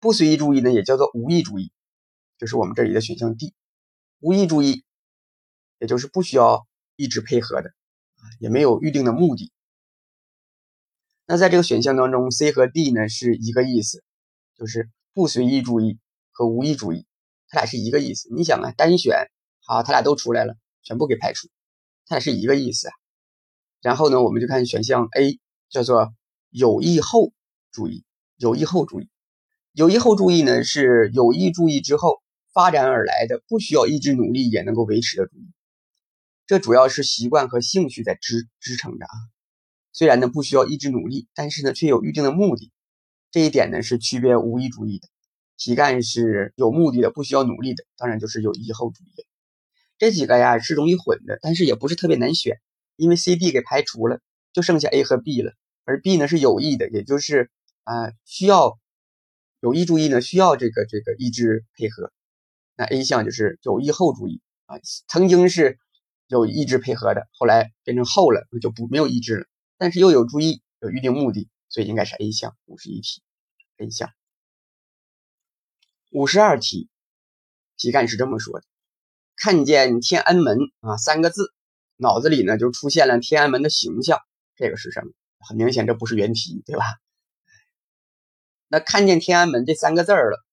[0.00, 1.72] 不随意注意呢也叫做无意注意，
[2.36, 3.54] 就是我们这里的选项 D，
[4.20, 4.84] 无意注意。
[5.82, 6.64] 也就是不需要
[6.94, 7.72] 一直配合的，
[8.38, 9.50] 也没有预定的目的。
[11.26, 14.04] 那在这个选项当中，C 和 D 呢是一个意思，
[14.56, 15.98] 就是不随意注意
[16.30, 17.04] 和无意注意，
[17.48, 18.28] 它俩是一个意思。
[18.32, 19.28] 你想啊，单选
[19.66, 21.48] 好，它俩都出来了，全部给排除，
[22.06, 22.94] 它俩是一个意思啊。
[23.80, 26.14] 然后呢，我们就看选项 A，叫做
[26.50, 27.32] 有意后
[27.72, 28.04] 注意，
[28.36, 29.08] 有意后注意，
[29.72, 35.48] 有意后注意呢是有意注意之后发展而来的，不需要一直努力也能够维持的注意。
[36.46, 39.14] 这主要是习惯和兴趣在支支撑着啊，
[39.92, 42.72] 虽然呢不需要一直努力，但是呢却有预定的目的，
[43.30, 45.08] 这一点呢是区别无意主义的。
[45.56, 49.24] 题干是有目的的，不需要努力的，当然就是有意后主义。
[49.98, 52.60] 这几个呀是容易混的，但是也不是特别难选，
[52.96, 54.20] 因为 C、D 给排除了，
[54.52, 55.52] 就剩下 A 和 B 了。
[55.84, 57.50] 而 B 呢是有意的，也就是
[57.84, 58.78] 啊需要
[59.60, 62.12] 有意注意呢需要这个这个意志配合。
[62.76, 65.78] 那 A 项就是有意后注意啊，曾经是。
[66.38, 69.46] 有意志配合的，后来变成后了，那就不没有意志了。
[69.78, 72.56] 但是又有注意，有预定目的，所以应该是 A 项。
[72.66, 73.22] 五十一题
[73.78, 74.10] ，A 项。
[76.10, 76.88] 五十二题，
[77.76, 78.66] 题干是这么说的：
[79.36, 81.52] 看见天安门啊三个字，
[81.96, 84.18] 脑子里呢就出现了天安门的形象。
[84.56, 85.12] 这个是什么？
[85.48, 86.84] 很明显，这不是原题，对吧？
[88.68, 90.44] 那看见天安门这三个字了，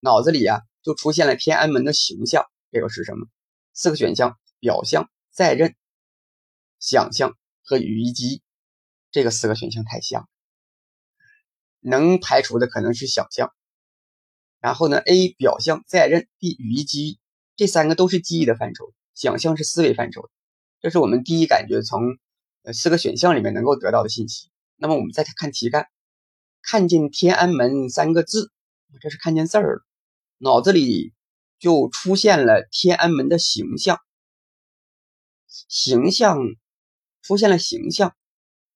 [0.00, 2.44] 脑子里啊就出现了天安门的形象。
[2.70, 3.26] 这个是什么？
[3.72, 4.38] 四个选项。
[4.60, 5.74] 表象、在任、
[6.78, 8.42] 想象和语义机，
[9.10, 10.28] 这个四个选项太像，
[11.80, 13.52] 能排除的可能是想象。
[14.60, 17.18] 然后呢，A 表象、在任，B 语义机，
[17.56, 20.30] 这三个都是记忆的范畴，想象是思维范畴。
[20.80, 22.18] 这是我们第一感觉从
[22.62, 24.50] 呃四个选项里面能够得到的信息。
[24.76, 25.88] 那么我们再看题干，
[26.62, 28.52] 看见天安门三个字，
[29.00, 29.82] 这是看见字儿了，
[30.36, 31.14] 脑子里
[31.58, 33.98] 就出现了天安门的形象。
[35.50, 36.38] 形象
[37.22, 38.16] 出现了，形象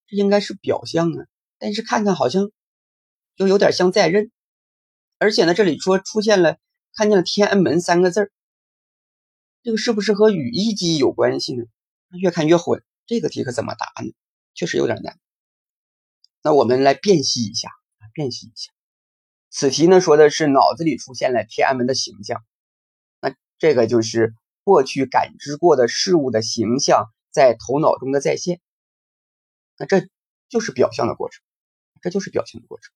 [0.07, 1.25] 这应该是表象啊，
[1.57, 2.51] 但是看看好像
[3.37, 4.31] 又有点像在任，
[5.17, 6.57] 而且呢，这里说出现了
[6.93, 8.31] 看见了天安门三个字儿，
[9.63, 11.63] 这个是不是和语义记忆有关系呢？
[12.19, 14.13] 越看越混，这个题可怎么答呢？
[14.53, 15.17] 确实有点难。
[16.43, 17.69] 那我们来辨析一下，
[18.13, 18.71] 辨析一下。
[19.49, 22.43] 此题呢说的是脑子里出现了天安门的形象，
[23.21, 28.59] 那这个就是过去感知过的事物的形象在头脑中的再现。
[29.77, 30.07] 那这
[30.49, 31.41] 就是表象的过程，
[32.01, 32.91] 这就是表象的过程。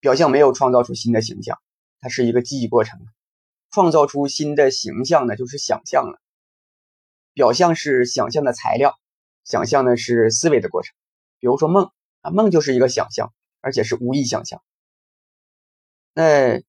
[0.00, 1.58] 表象没有创造出新的形象，
[2.00, 3.00] 它是一个记忆过程。
[3.70, 6.20] 创造出新的形象呢，就是想象了。
[7.32, 9.00] 表象是想象的材料，
[9.42, 10.94] 想象呢是思维的过程。
[11.40, 11.90] 比如说梦
[12.20, 14.62] 啊，梦就是一个想象，而且是无意想象。
[16.12, 16.62] 那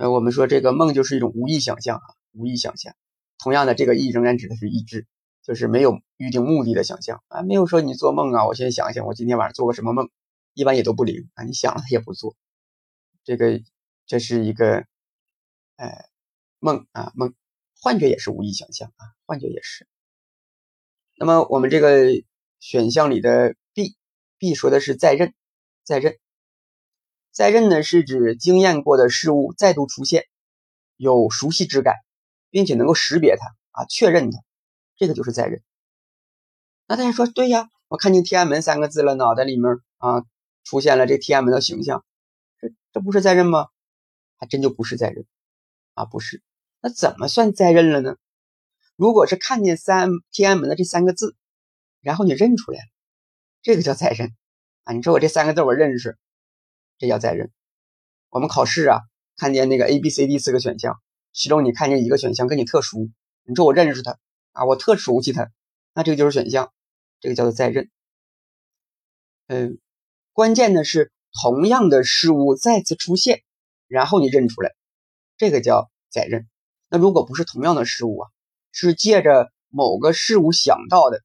[0.00, 2.96] 呃，我们说这个梦就是一种无意想象啊，无意想象。
[3.36, 5.06] 同样的，这个意仍然指的是意志，
[5.42, 10.08] 就是没有预定目的的想象啊，没有说你做梦啊，我先想想我今天晚上做个什么梦，
[10.54, 12.34] 一般也都不灵啊，你想了也不做。
[13.24, 13.60] 这个
[14.06, 14.86] 这是一个
[15.76, 16.06] 呃
[16.60, 17.34] 梦啊梦。
[17.82, 19.86] 幻觉也是无意想象啊，幻觉也是。
[21.18, 22.08] 那么我们这个
[22.58, 25.34] 选项里的 B，B 说的是在任，
[25.84, 26.18] 在任，
[27.32, 30.26] 再认呢是指经验过的事物再度出现，
[30.96, 31.94] 有熟悉之感，
[32.50, 34.38] 并且能够识别它啊，确认它，
[34.96, 35.62] 这个就是再认。
[36.86, 40.24] 那大家说对呀，我看见天安门三个字了，脑袋里面啊
[40.64, 42.04] 出现了这天安门的形象，
[42.58, 43.68] 这这不是再认吗？
[44.36, 45.24] 还真就不是再认
[45.94, 46.42] 啊，不是。
[46.80, 48.16] 那怎么算再认了呢？
[48.96, 51.36] 如果是看见三天安门的这三个字，
[52.00, 52.86] 然后你认出来了，
[53.62, 54.34] 这个叫再认
[54.84, 54.92] 啊。
[54.92, 56.18] 你说我这三个字我认识，
[57.00, 57.50] 这叫再认。
[58.28, 59.00] 我们考试啊，
[59.36, 61.00] 看见那个 A、B、C、D 四个选项，
[61.32, 63.10] 其中你看见一个选项跟你特殊，
[63.44, 64.18] 你说我认识它
[64.52, 65.50] 啊，我特熟悉它，
[65.94, 66.74] 那这个就是选项，
[67.20, 67.90] 这个叫做再认。
[69.46, 69.78] 嗯，
[70.34, 71.10] 关键的是
[71.42, 73.42] 同样的事物再次出现，
[73.88, 74.74] 然后你认出来，
[75.38, 76.48] 这个叫再认。
[76.90, 78.28] 那如果不是同样的事物啊，
[78.72, 81.22] 是借着某个事物想到的，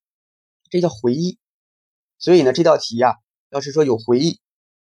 [0.69, 1.37] 这叫回忆。
[2.17, 3.17] 所以呢，这道题呀，
[3.49, 4.39] 要是说有回忆，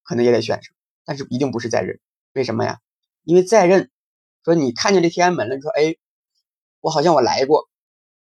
[0.04, 0.74] 可能也得选上，
[1.10, 1.99] 但是一定不是在任。
[2.34, 2.78] 为什么呀？
[3.24, 3.89] 因为在任，
[4.45, 5.95] 说你看见这天安门了，你说哎，
[6.82, 7.68] 我好像我来过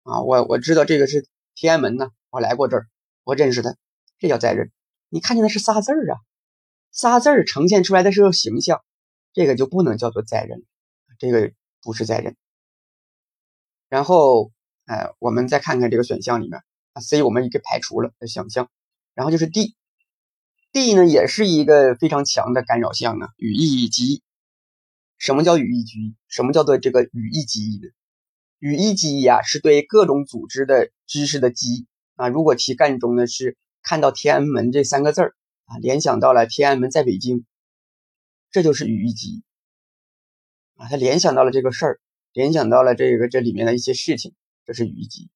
[0.03, 2.87] 啊，我我知道这个是天安门呢，我来过这儿，
[3.25, 3.75] 我认识它，
[4.19, 4.71] 这叫在任。
[5.09, 6.15] 你看见的是仨字儿啊，
[6.93, 8.81] 仨字儿呈现出来的是个形象，
[9.33, 10.63] 这个就不能叫做在任，
[11.19, 12.37] 这个不是在任。
[13.89, 14.53] 然后，
[14.85, 16.63] 哎，我们再看看这个选项里面
[16.93, 18.69] 啊，C 我们给排除了想象，
[19.13, 19.75] 然后就是 D
[20.77, 24.21] D，D 呢也是一个非常强的干扰项啊，语义记忆。
[25.17, 26.15] 什么叫语义记忆？
[26.27, 27.89] 什么叫做这个语义记忆呢？
[28.59, 32.27] 语义记忆啊，是对各种组织的知识的记忆啊。
[32.27, 37.43] 如果题干中呢是看到天安门这三个字儿啊，联想到了天安门在北京，
[38.51, 39.43] 这就是语义记忆
[40.75, 41.99] 啊，他联想到了这个事儿。
[42.33, 45.29] 联想到了这个这里面的一些事情，这是语义记忆。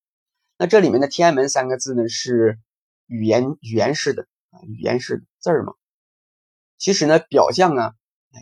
[0.60, 2.60] 那这里面的天安门三个字呢，是
[3.08, 5.74] 语言语言式的啊，语言是字儿嘛。
[6.78, 7.94] 其实呢，表象啊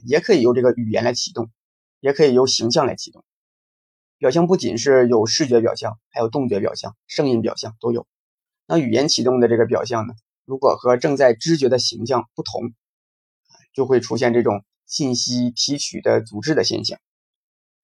[0.06, 1.50] 也可以由这个语言来启动，
[2.00, 3.24] 也可以由形象来启动。
[4.18, 8.06] 表象不仅是有视觉表象，还有动觉表象、声音表象都有。
[8.66, 10.14] 那语言启动的这个表象呢，
[10.46, 12.74] 如果和正在知觉的形象不同，
[13.74, 17.00] 就会出现这种信息提取的阻滞的现象。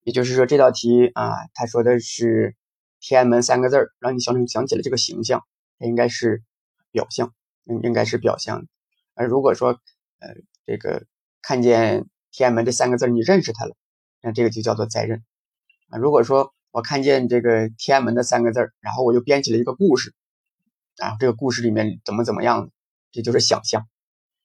[0.03, 2.55] 也就是说，这道题啊，他说的是
[2.99, 5.43] 天安门三个字儿，让你想想起了这个形象，
[5.79, 6.43] 它应该是
[6.91, 7.33] 表象，
[7.65, 8.65] 应应该是表象。
[9.13, 9.79] 而如果说
[10.19, 10.35] 呃
[10.65, 11.05] 这个
[11.41, 13.75] 看见天安门这三个字你认识它了，
[14.21, 15.23] 那这个就叫做在认
[15.89, 15.97] 啊。
[15.97, 20.13] 如果说我看见这个天安门的三个字，然后我又编起了一个故事，
[20.97, 22.71] 啊，这个故事里面怎么怎么样，
[23.11, 23.87] 这就是想象。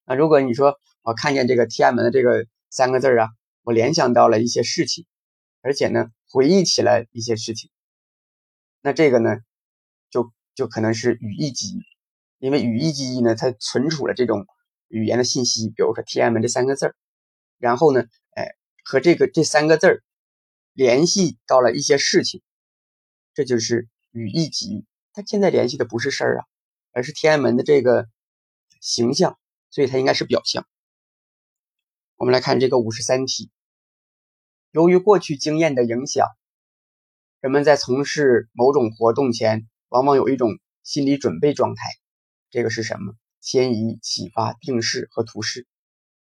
[0.04, 3.28] 那如果你说我看见这个天安门的这个三个字啊，
[3.62, 5.06] 我联想到了一些事情。
[5.62, 7.70] 而且呢，回忆起来一些事情，
[8.80, 9.36] 那这个呢，
[10.08, 11.82] 就就可能是语义记忆，
[12.40, 14.46] 因为语义记忆呢，它存储了这种
[14.88, 16.96] 语言的信息，比如说天安门这三个字儿，
[17.58, 18.02] 然后呢，
[18.34, 20.02] 哎，和这个这三个字儿
[20.72, 22.42] 联系到了一些事情，
[23.34, 24.86] 这就是语义记忆。
[25.12, 26.44] 它现在联系的不是事儿啊，
[26.92, 28.08] 而是天安门的这个
[28.80, 29.38] 形象，
[29.68, 30.66] 所以它应该是表象。
[32.16, 33.50] 我们来看这个五十三题。
[34.70, 36.26] 由于过去经验的影响，
[37.40, 41.82] 人们在从事某种活动前，往往有一种心理准备状态。
[42.50, 43.14] 这个是什么？
[43.40, 45.66] 迁移、启发、定势和图示。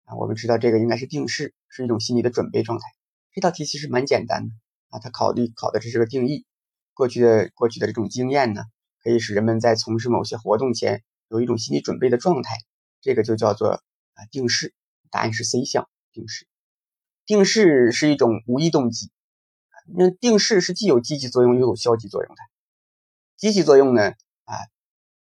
[0.05, 2.85] 啊，我们知道这个应该是定势，是一种心理的准备状态。
[3.31, 4.53] 这道题其实蛮简单的
[4.89, 6.45] 啊，它考虑考的这是个定义。
[6.93, 8.63] 过去的过去的这种经验呢，
[9.01, 12.55] 可以使人们在从事某些活动前有一种心理准备的状态。
[13.01, 13.71] 这个就叫做
[14.13, 14.73] 啊定势。
[15.09, 16.47] 答案是 C 项定势。
[17.25, 19.11] 定式是一种无意动机，
[19.95, 22.41] 那定式是既有积极作用又有消极作用的。
[23.37, 24.11] 积极作用呢，
[24.43, 24.55] 啊，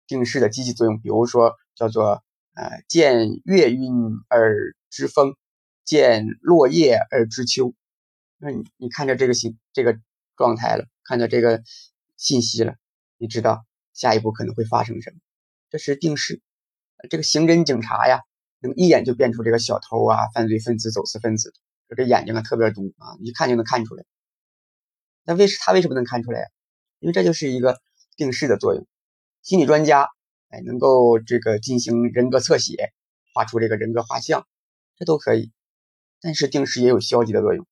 [0.10, 2.24] 定势的积极作用，比如说叫做
[2.55, 3.93] 呃，见月晕
[4.28, 5.36] 而知风，
[5.86, 7.76] 见落叶而知秋。
[8.39, 9.99] 那你你看着这个信这个
[10.36, 11.62] 状态了，看到这个
[12.18, 12.74] 信息了，
[13.20, 15.20] 你知道下一步可能会发生什么？
[15.70, 16.41] 这是定势。
[17.07, 18.22] 这个刑侦警察呀，
[18.60, 21.53] 能一眼就辨出这个小偷啊、犯罪分子、走私分子，
[21.88, 24.03] 说这眼睛啊特别毒啊，一看就能看出来。
[25.24, 26.47] 那为他为什么能看出来呀？
[26.97, 27.80] 因为这就是一个
[28.18, 28.88] 定势的作用。
[29.42, 30.10] 心理专家
[30.50, 32.92] 哎，能够这个进行人格侧写，
[33.34, 34.48] 画出这个人格画像，
[34.98, 35.52] 这都可以。
[36.22, 37.66] 但是定式也有消极的作用，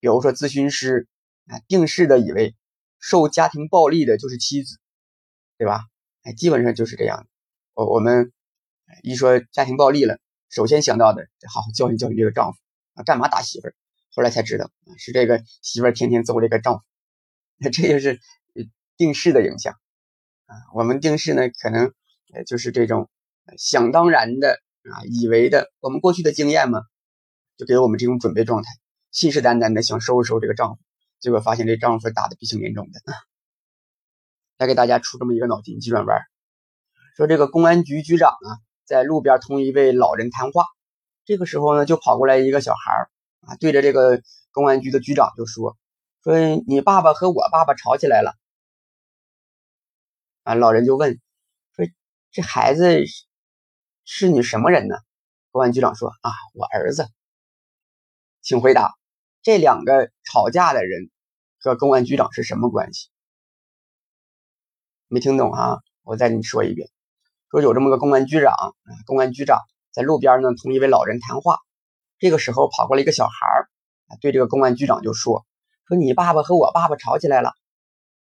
[0.00, 1.08] 比如说咨询师
[1.46, 2.54] 啊，定式的以为
[2.98, 4.78] 受家庭暴力的就是妻子，
[5.58, 5.84] 对吧？
[6.22, 7.26] 哎，基本上就是这样。
[7.74, 8.32] 我我们。
[9.02, 10.18] 一说家庭暴力了，
[10.50, 12.58] 首先想到的得好好教育教育这个丈夫
[12.92, 13.74] 啊，干嘛打媳妇儿？
[14.10, 16.84] 后来才知道啊，是这个媳妇儿天天揍这个丈夫，
[17.56, 18.20] 那 这就是
[18.98, 19.80] 定式的影响
[20.46, 20.54] 啊。
[20.74, 21.92] 我们定式呢，可能
[22.32, 23.08] 呃就是这种
[23.58, 24.58] 想当然的
[24.90, 26.80] 啊，以为的，我们过去的经验嘛，
[27.56, 28.68] 就给我们这种准备状态，
[29.10, 30.78] 信誓旦旦的想收拾收拾这个丈夫，
[31.20, 33.16] 结果发现这丈夫打的鼻青脸肿的啊。
[34.58, 36.20] 再给大家出这么一个脑筋急转弯，
[37.16, 38.62] 说这个公安局局长啊。
[38.84, 40.66] 在路边同一位老人谈话，
[41.24, 43.10] 这个时候呢，就跑过来一个小孩儿
[43.46, 44.20] 啊，对着这个
[44.50, 45.78] 公安局的局长就说
[46.22, 46.36] ：“说
[46.66, 48.34] 你爸爸和我爸爸吵起来了。”
[50.42, 51.20] 啊，老人就问
[51.76, 51.86] ：“说
[52.30, 53.00] 这孩子
[54.04, 54.96] 是你什么人呢？”
[55.50, 57.08] 公安局长说：“啊，我儿子。”
[58.42, 58.94] 请回答，
[59.42, 61.10] 这两个吵架的人
[61.60, 63.08] 和公安局长是什么关系？
[65.06, 65.78] 没听懂啊？
[66.02, 66.88] 我再给你说一遍。
[67.50, 68.72] 说有这么个公安局长啊，
[69.06, 69.60] 公安局长
[69.92, 71.58] 在路边呢同一位老人谈话，
[72.18, 73.68] 这个时候跑过来一个小孩儿
[74.08, 75.44] 啊，对这个公安局长就说
[75.86, 77.52] ：“说你爸爸和我爸爸吵起来了。”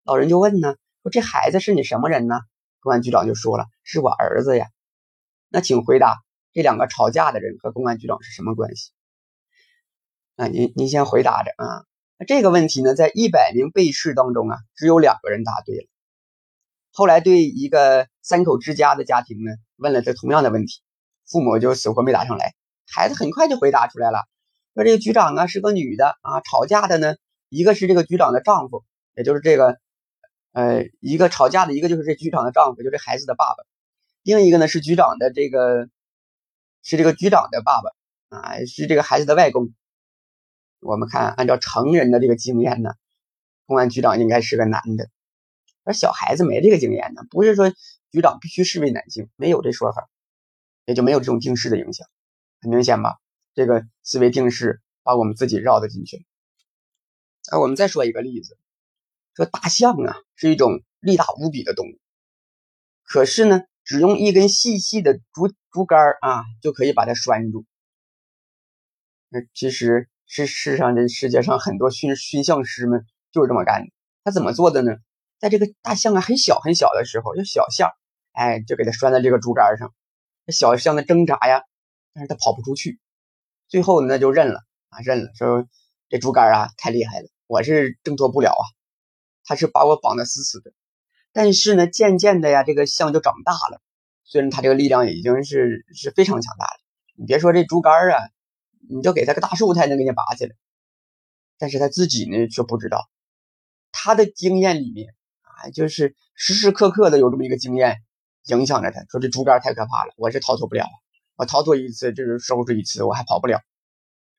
[0.03, 2.39] 老人就问呢：“说这孩子是你什么人呢？”
[2.81, 4.67] 公安局长就说了：“是我儿子呀。”
[5.49, 6.17] 那请回答
[6.53, 8.91] 这两个吵架的人和公安局长是什么关系？
[10.35, 11.83] 啊，您您先回答着啊。
[12.17, 15.87] 那这个问题呢，在一百名被试当中啊，只有两个人答对了。
[16.91, 20.81] 后来对一个三口之家的家庭呢，问了这同样的问题，
[21.29, 22.53] 父母就死活没答上来，
[22.87, 24.19] 孩子很快就回答出来了，
[24.73, 27.15] 说这个局长啊是个女的啊，吵架的呢，
[27.49, 28.83] 一个是这个局长的丈夫，
[29.15, 29.79] 也就是这个，
[30.51, 33.63] 呃，一个吵架的一个就是这局长的丈夫，就这孩子的爸爸，
[34.23, 35.89] 另一个呢是局长的这个，
[36.83, 39.73] 是这个局长的爸爸啊，是这个孩子的外公。
[40.79, 42.91] 我们看，按照成人的这个经验呢，
[43.65, 45.09] 公安局长应该是个男的。
[45.83, 47.69] 而小孩子没这个经验呢，不是说
[48.11, 50.09] 局长必须是位男性，没有这说法，
[50.85, 52.07] 也就没有这种定式的影响，
[52.61, 53.19] 很明显吧？
[53.53, 56.25] 这个思维定式把我们自己绕得进去。
[57.49, 58.57] 啊，我们再说一个例子，
[59.35, 61.99] 说大象啊是一种力大无比的动物，
[63.03, 67.65] 可是呢，只用一根细细的竹竹竿啊就可以把它拴住。
[69.27, 73.91] 那其实是世上这世界上很多驯驯象师们就是这么干的，
[74.23, 74.93] 他怎么做的呢？
[75.39, 77.91] 在这个大象啊很小很小的时候，就小象，
[78.31, 79.93] 哎，就给它拴在这个竹竿上。
[80.45, 81.63] 这小象的挣扎呀，
[82.13, 82.97] 但是它跑不出去。
[83.67, 85.67] 最后呢，就认了啊，认了，说
[86.07, 88.78] 这竹竿啊太厉害了，我是挣脱不了啊。
[89.49, 90.71] 他是把我绑得死死的。
[91.33, 93.81] 但是呢，渐渐的呀，这个象就长大了。
[94.23, 96.79] 虽然它这个力量已经是是非常强大了，
[97.15, 98.29] 你别说这竹竿啊，
[98.87, 100.55] 你就给它个大树，它也能给你拔起来。
[101.57, 103.09] 但是他自己呢，却不知道，
[103.91, 105.15] 他的经验里面。
[105.41, 108.03] 啊，就是时时刻刻的有这么一个经验
[108.45, 110.85] 影响着他，说这竹竿太可怕了，我是逃脱不了，
[111.35, 113.59] 我逃脱一次就是收拾一次，我还跑不了。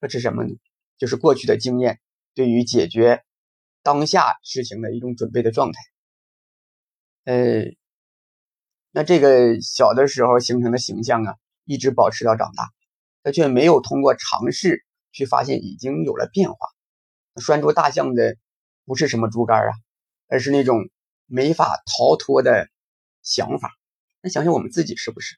[0.01, 0.55] 这是什么呢？
[0.99, 2.01] 就是过去的经验
[2.35, 3.23] 对于解决
[3.83, 5.81] 当下事情的一种准备的状态。
[7.25, 7.65] 呃，
[8.91, 12.69] 那这个小的时候形成的形象啊，一直保持到长大，
[13.23, 16.57] 他却没有通过尝试去发现已经有了变化。
[17.37, 18.37] 拴住大象的
[18.85, 19.73] 不是什么竹竿啊，
[20.29, 20.89] 而是那种。
[21.33, 22.67] 没法逃脱的
[23.23, 23.71] 想法，
[24.21, 25.37] 那想想我们自己是不是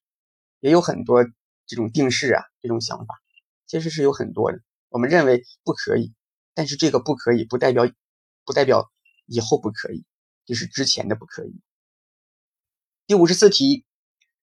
[0.58, 1.22] 也有很多
[1.66, 2.42] 这种定式啊？
[2.62, 3.20] 这种想法
[3.66, 4.58] 其实是有很多的。
[4.88, 6.14] 我们认为不可以，
[6.54, 7.86] 但是这个不可以不代表
[8.44, 8.90] 不代表
[9.26, 10.04] 以后不可以，
[10.44, 11.60] 就是之前的不可以。
[13.06, 13.84] 第五十四题，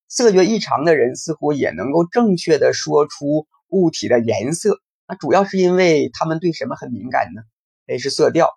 [0.08, 7.41] 色觉异常的人似乎也能够正确的说出物体的颜色，那主要是因为他们对什么很敏感呢
[7.88, 8.50] ？A 是色调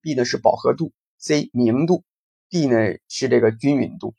[0.00, 2.04] ，B 呢是饱和度，C 明度。
[2.48, 2.76] D 呢
[3.08, 4.14] 是这个均匀度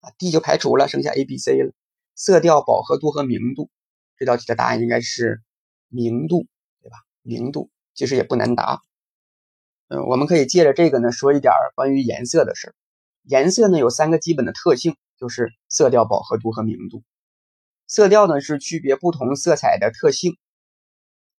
[0.00, 1.72] 啊，D 就排除了，剩下 A、B、C 了。
[2.14, 3.70] 色调、饱和度和明度，
[4.18, 5.40] 这道题的答案应该是
[5.88, 6.46] 明度，
[6.82, 6.98] 对吧？
[7.22, 8.82] 明度，其实也不难答。
[9.92, 12.74] 嗯，我们可以借着这个呢，说一点关于颜色的事儿。
[13.24, 17.02] 颜色呢有三个基本的特性，就是色调、饱和度和明度。
[17.86, 20.38] 色调呢是区别不同色彩的特性，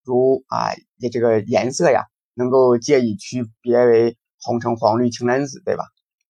[0.04, 0.70] 如啊，
[1.12, 2.04] 这个颜色呀，
[2.36, 5.86] 能够借以区别为红、橙、黄、绿、青、蓝、紫，对吧？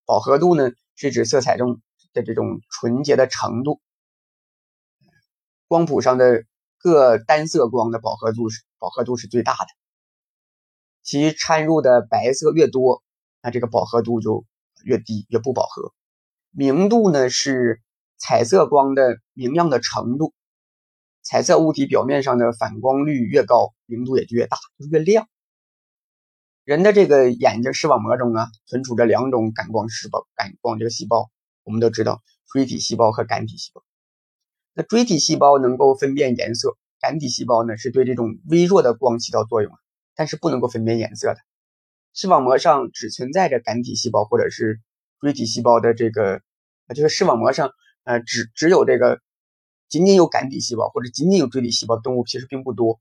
[0.05, 1.82] 饱和度呢是指色彩中
[2.13, 3.82] 的这种纯洁的程度。
[5.67, 6.45] 光谱上的
[6.78, 9.82] 各单色光的饱和度是饱和度是最大的。
[11.04, 13.04] 其掺入的白色越多，
[13.41, 14.45] 那这个饱和度就
[14.86, 15.93] 越低，越不饱和。
[16.49, 17.82] 明度呢是
[18.18, 20.34] 彩色光的明亮的程度，
[21.22, 25.28] 彩色物体表面上的反光率越高，明度也就越大，就越亮。
[26.64, 31.30] 人的这个眼睛视网膜中啊，存储着两种感光细胞，感光这个细胞，
[31.64, 33.84] 我们都知道锥体细胞和感体细胞。
[34.74, 39.74] 那锥体细胞能够分辨颜色，感体细胞呢是对这种微弱的光起到作用。
[40.16, 41.39] 但是不能够分辨颜色的，
[42.14, 44.80] 视网膜上只存在着感体细胞或者是
[45.20, 46.41] 锥体细胞的这个，
[46.95, 47.72] 就是视网膜上
[48.03, 49.20] 呃只只有这个
[49.89, 52.99] 仅仅有感体细胞或者仅仅有锥体细胞动物其实并不多，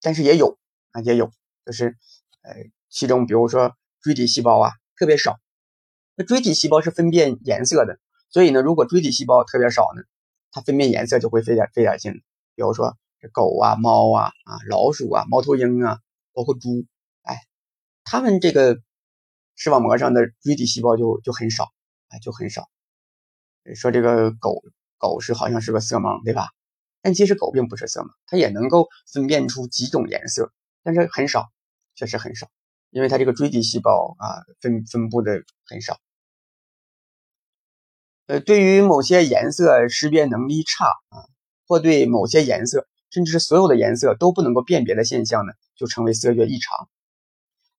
[0.00, 0.58] 但是也有
[0.92, 1.30] 啊也有，
[1.66, 1.96] 就是
[2.42, 2.54] 呃
[2.88, 5.38] 其中比如说锥体细胞啊特别少，
[6.14, 7.98] 那锥体细胞是分辨颜色的，
[8.30, 10.02] 所以呢如果锥体细胞特别少呢，
[10.52, 12.12] 它分辨颜色就会费点费点劲，
[12.54, 12.96] 比如说。
[13.20, 15.98] 这狗啊，猫啊，啊，老鼠啊，猫头鹰啊，
[16.32, 16.84] 包括猪，
[17.22, 17.36] 哎，
[18.04, 18.78] 它们这个
[19.54, 21.72] 视网膜上的锥体细胞就就很少，
[22.08, 22.68] 哎，就很少。
[23.74, 24.62] 说这个狗
[24.98, 26.50] 狗是好像是个色盲，对吧？
[27.02, 30.52] 但其实狗并不是色盲，它也能够分辨出几种颜色，
[30.82, 31.50] 但是很少，
[31.94, 32.48] 确实很少，
[32.90, 35.98] 因为它这个锥体细胞啊分分布的很少。
[38.26, 41.24] 呃，对于某些颜色识别能力差啊，
[41.66, 42.86] 或对某些颜色。
[43.16, 46.90] 甚至所有的颜色都不能够辨别的现象呢，就称为色觉异常。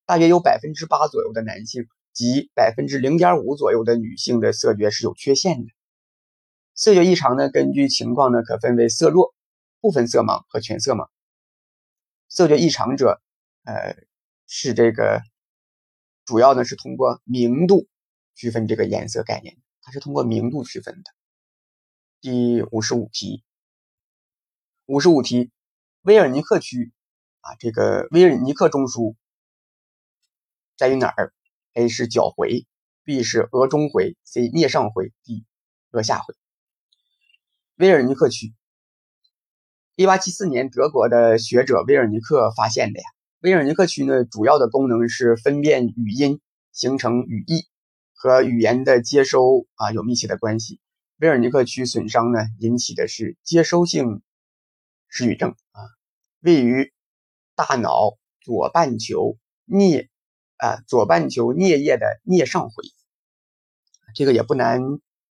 [0.08, 5.70] 大约有百分之八左右的男性及百分之零点五左右的女性的色觉是有缺陷的。
[6.74, 9.36] 色觉异常呢，根据情况呢，可分为色弱、
[9.80, 11.08] 部分色盲和全色盲。
[12.30, 13.22] 色觉异常者，
[13.64, 13.96] 呃，
[14.48, 15.22] 是这个
[16.26, 17.86] 主要呢是通过明度
[18.34, 21.12] 区分这个颜色概念，它是通过明度区分的。
[22.22, 23.44] 第五十五题。
[24.88, 25.52] 五十五题，
[26.04, 26.94] 威尔尼克区
[27.42, 29.16] 啊，这个威尔尼克中枢
[30.78, 31.34] 在于哪儿
[31.74, 32.66] ？A 是角回
[33.04, 35.44] ，B 是额中回，C 颞上回，D
[35.92, 36.34] 额下回。
[37.76, 38.54] 威尔尼克区，
[39.98, 43.06] 一八七四年德国的学者威尔尼克发现的呀。
[43.42, 46.40] 威尔尼克区呢，主要的功能是分辨语音，
[46.72, 47.68] 形成语义
[48.14, 50.80] 和语言的接收啊有密切的关系。
[51.18, 54.22] 威尔尼克区损伤呢，引起的是接收性。
[55.08, 55.82] 失语症啊，
[56.40, 56.94] 位于
[57.56, 60.08] 大脑左半球颞
[60.58, 62.84] 啊左半球颞叶的颞上回，
[64.14, 64.82] 这个也不难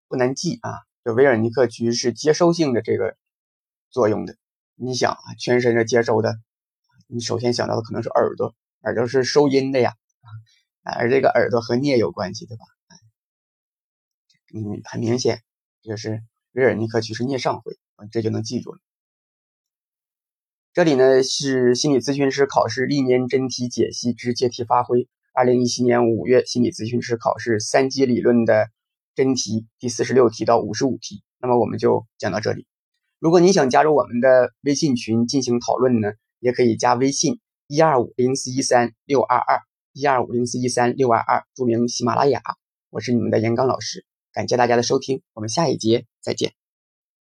[0.08, 0.72] 不难记啊。
[1.04, 3.16] 这维尔尼克区是接收性的这个
[3.92, 4.36] 作用的。
[4.74, 6.36] 你想啊，全身的接收的，
[7.08, 9.94] 你首先想到的可能是耳朵，耳朵是收音的呀，
[10.84, 12.66] 而这个耳朵和颞有关系对吧？
[14.54, 15.44] 嗯，很明显，
[15.82, 16.24] 这个是
[16.54, 17.78] 维尔尼克区是颞上回，
[18.12, 18.80] 这就能记住了。
[20.76, 28.68] 这里呢是心理咨询师考试历年真题解析之借题发挥，二零一七年五月心理咨询师考试三级理论的
[29.16, 31.24] 真题第四十六题到五十五题。
[31.40, 32.68] 那么我们就讲到这里。
[33.20, 36.12] 如果你想加入我们的微信群进行讨论呢，
[36.42, 39.62] 也可以加微信一二五零四一三六二二
[39.94, 42.42] 一二五零四一三六二二，注明喜马拉雅。
[42.90, 44.04] 我是你们的严刚老师，
[44.34, 46.64] 感谢大家的收听，我们下一节再见。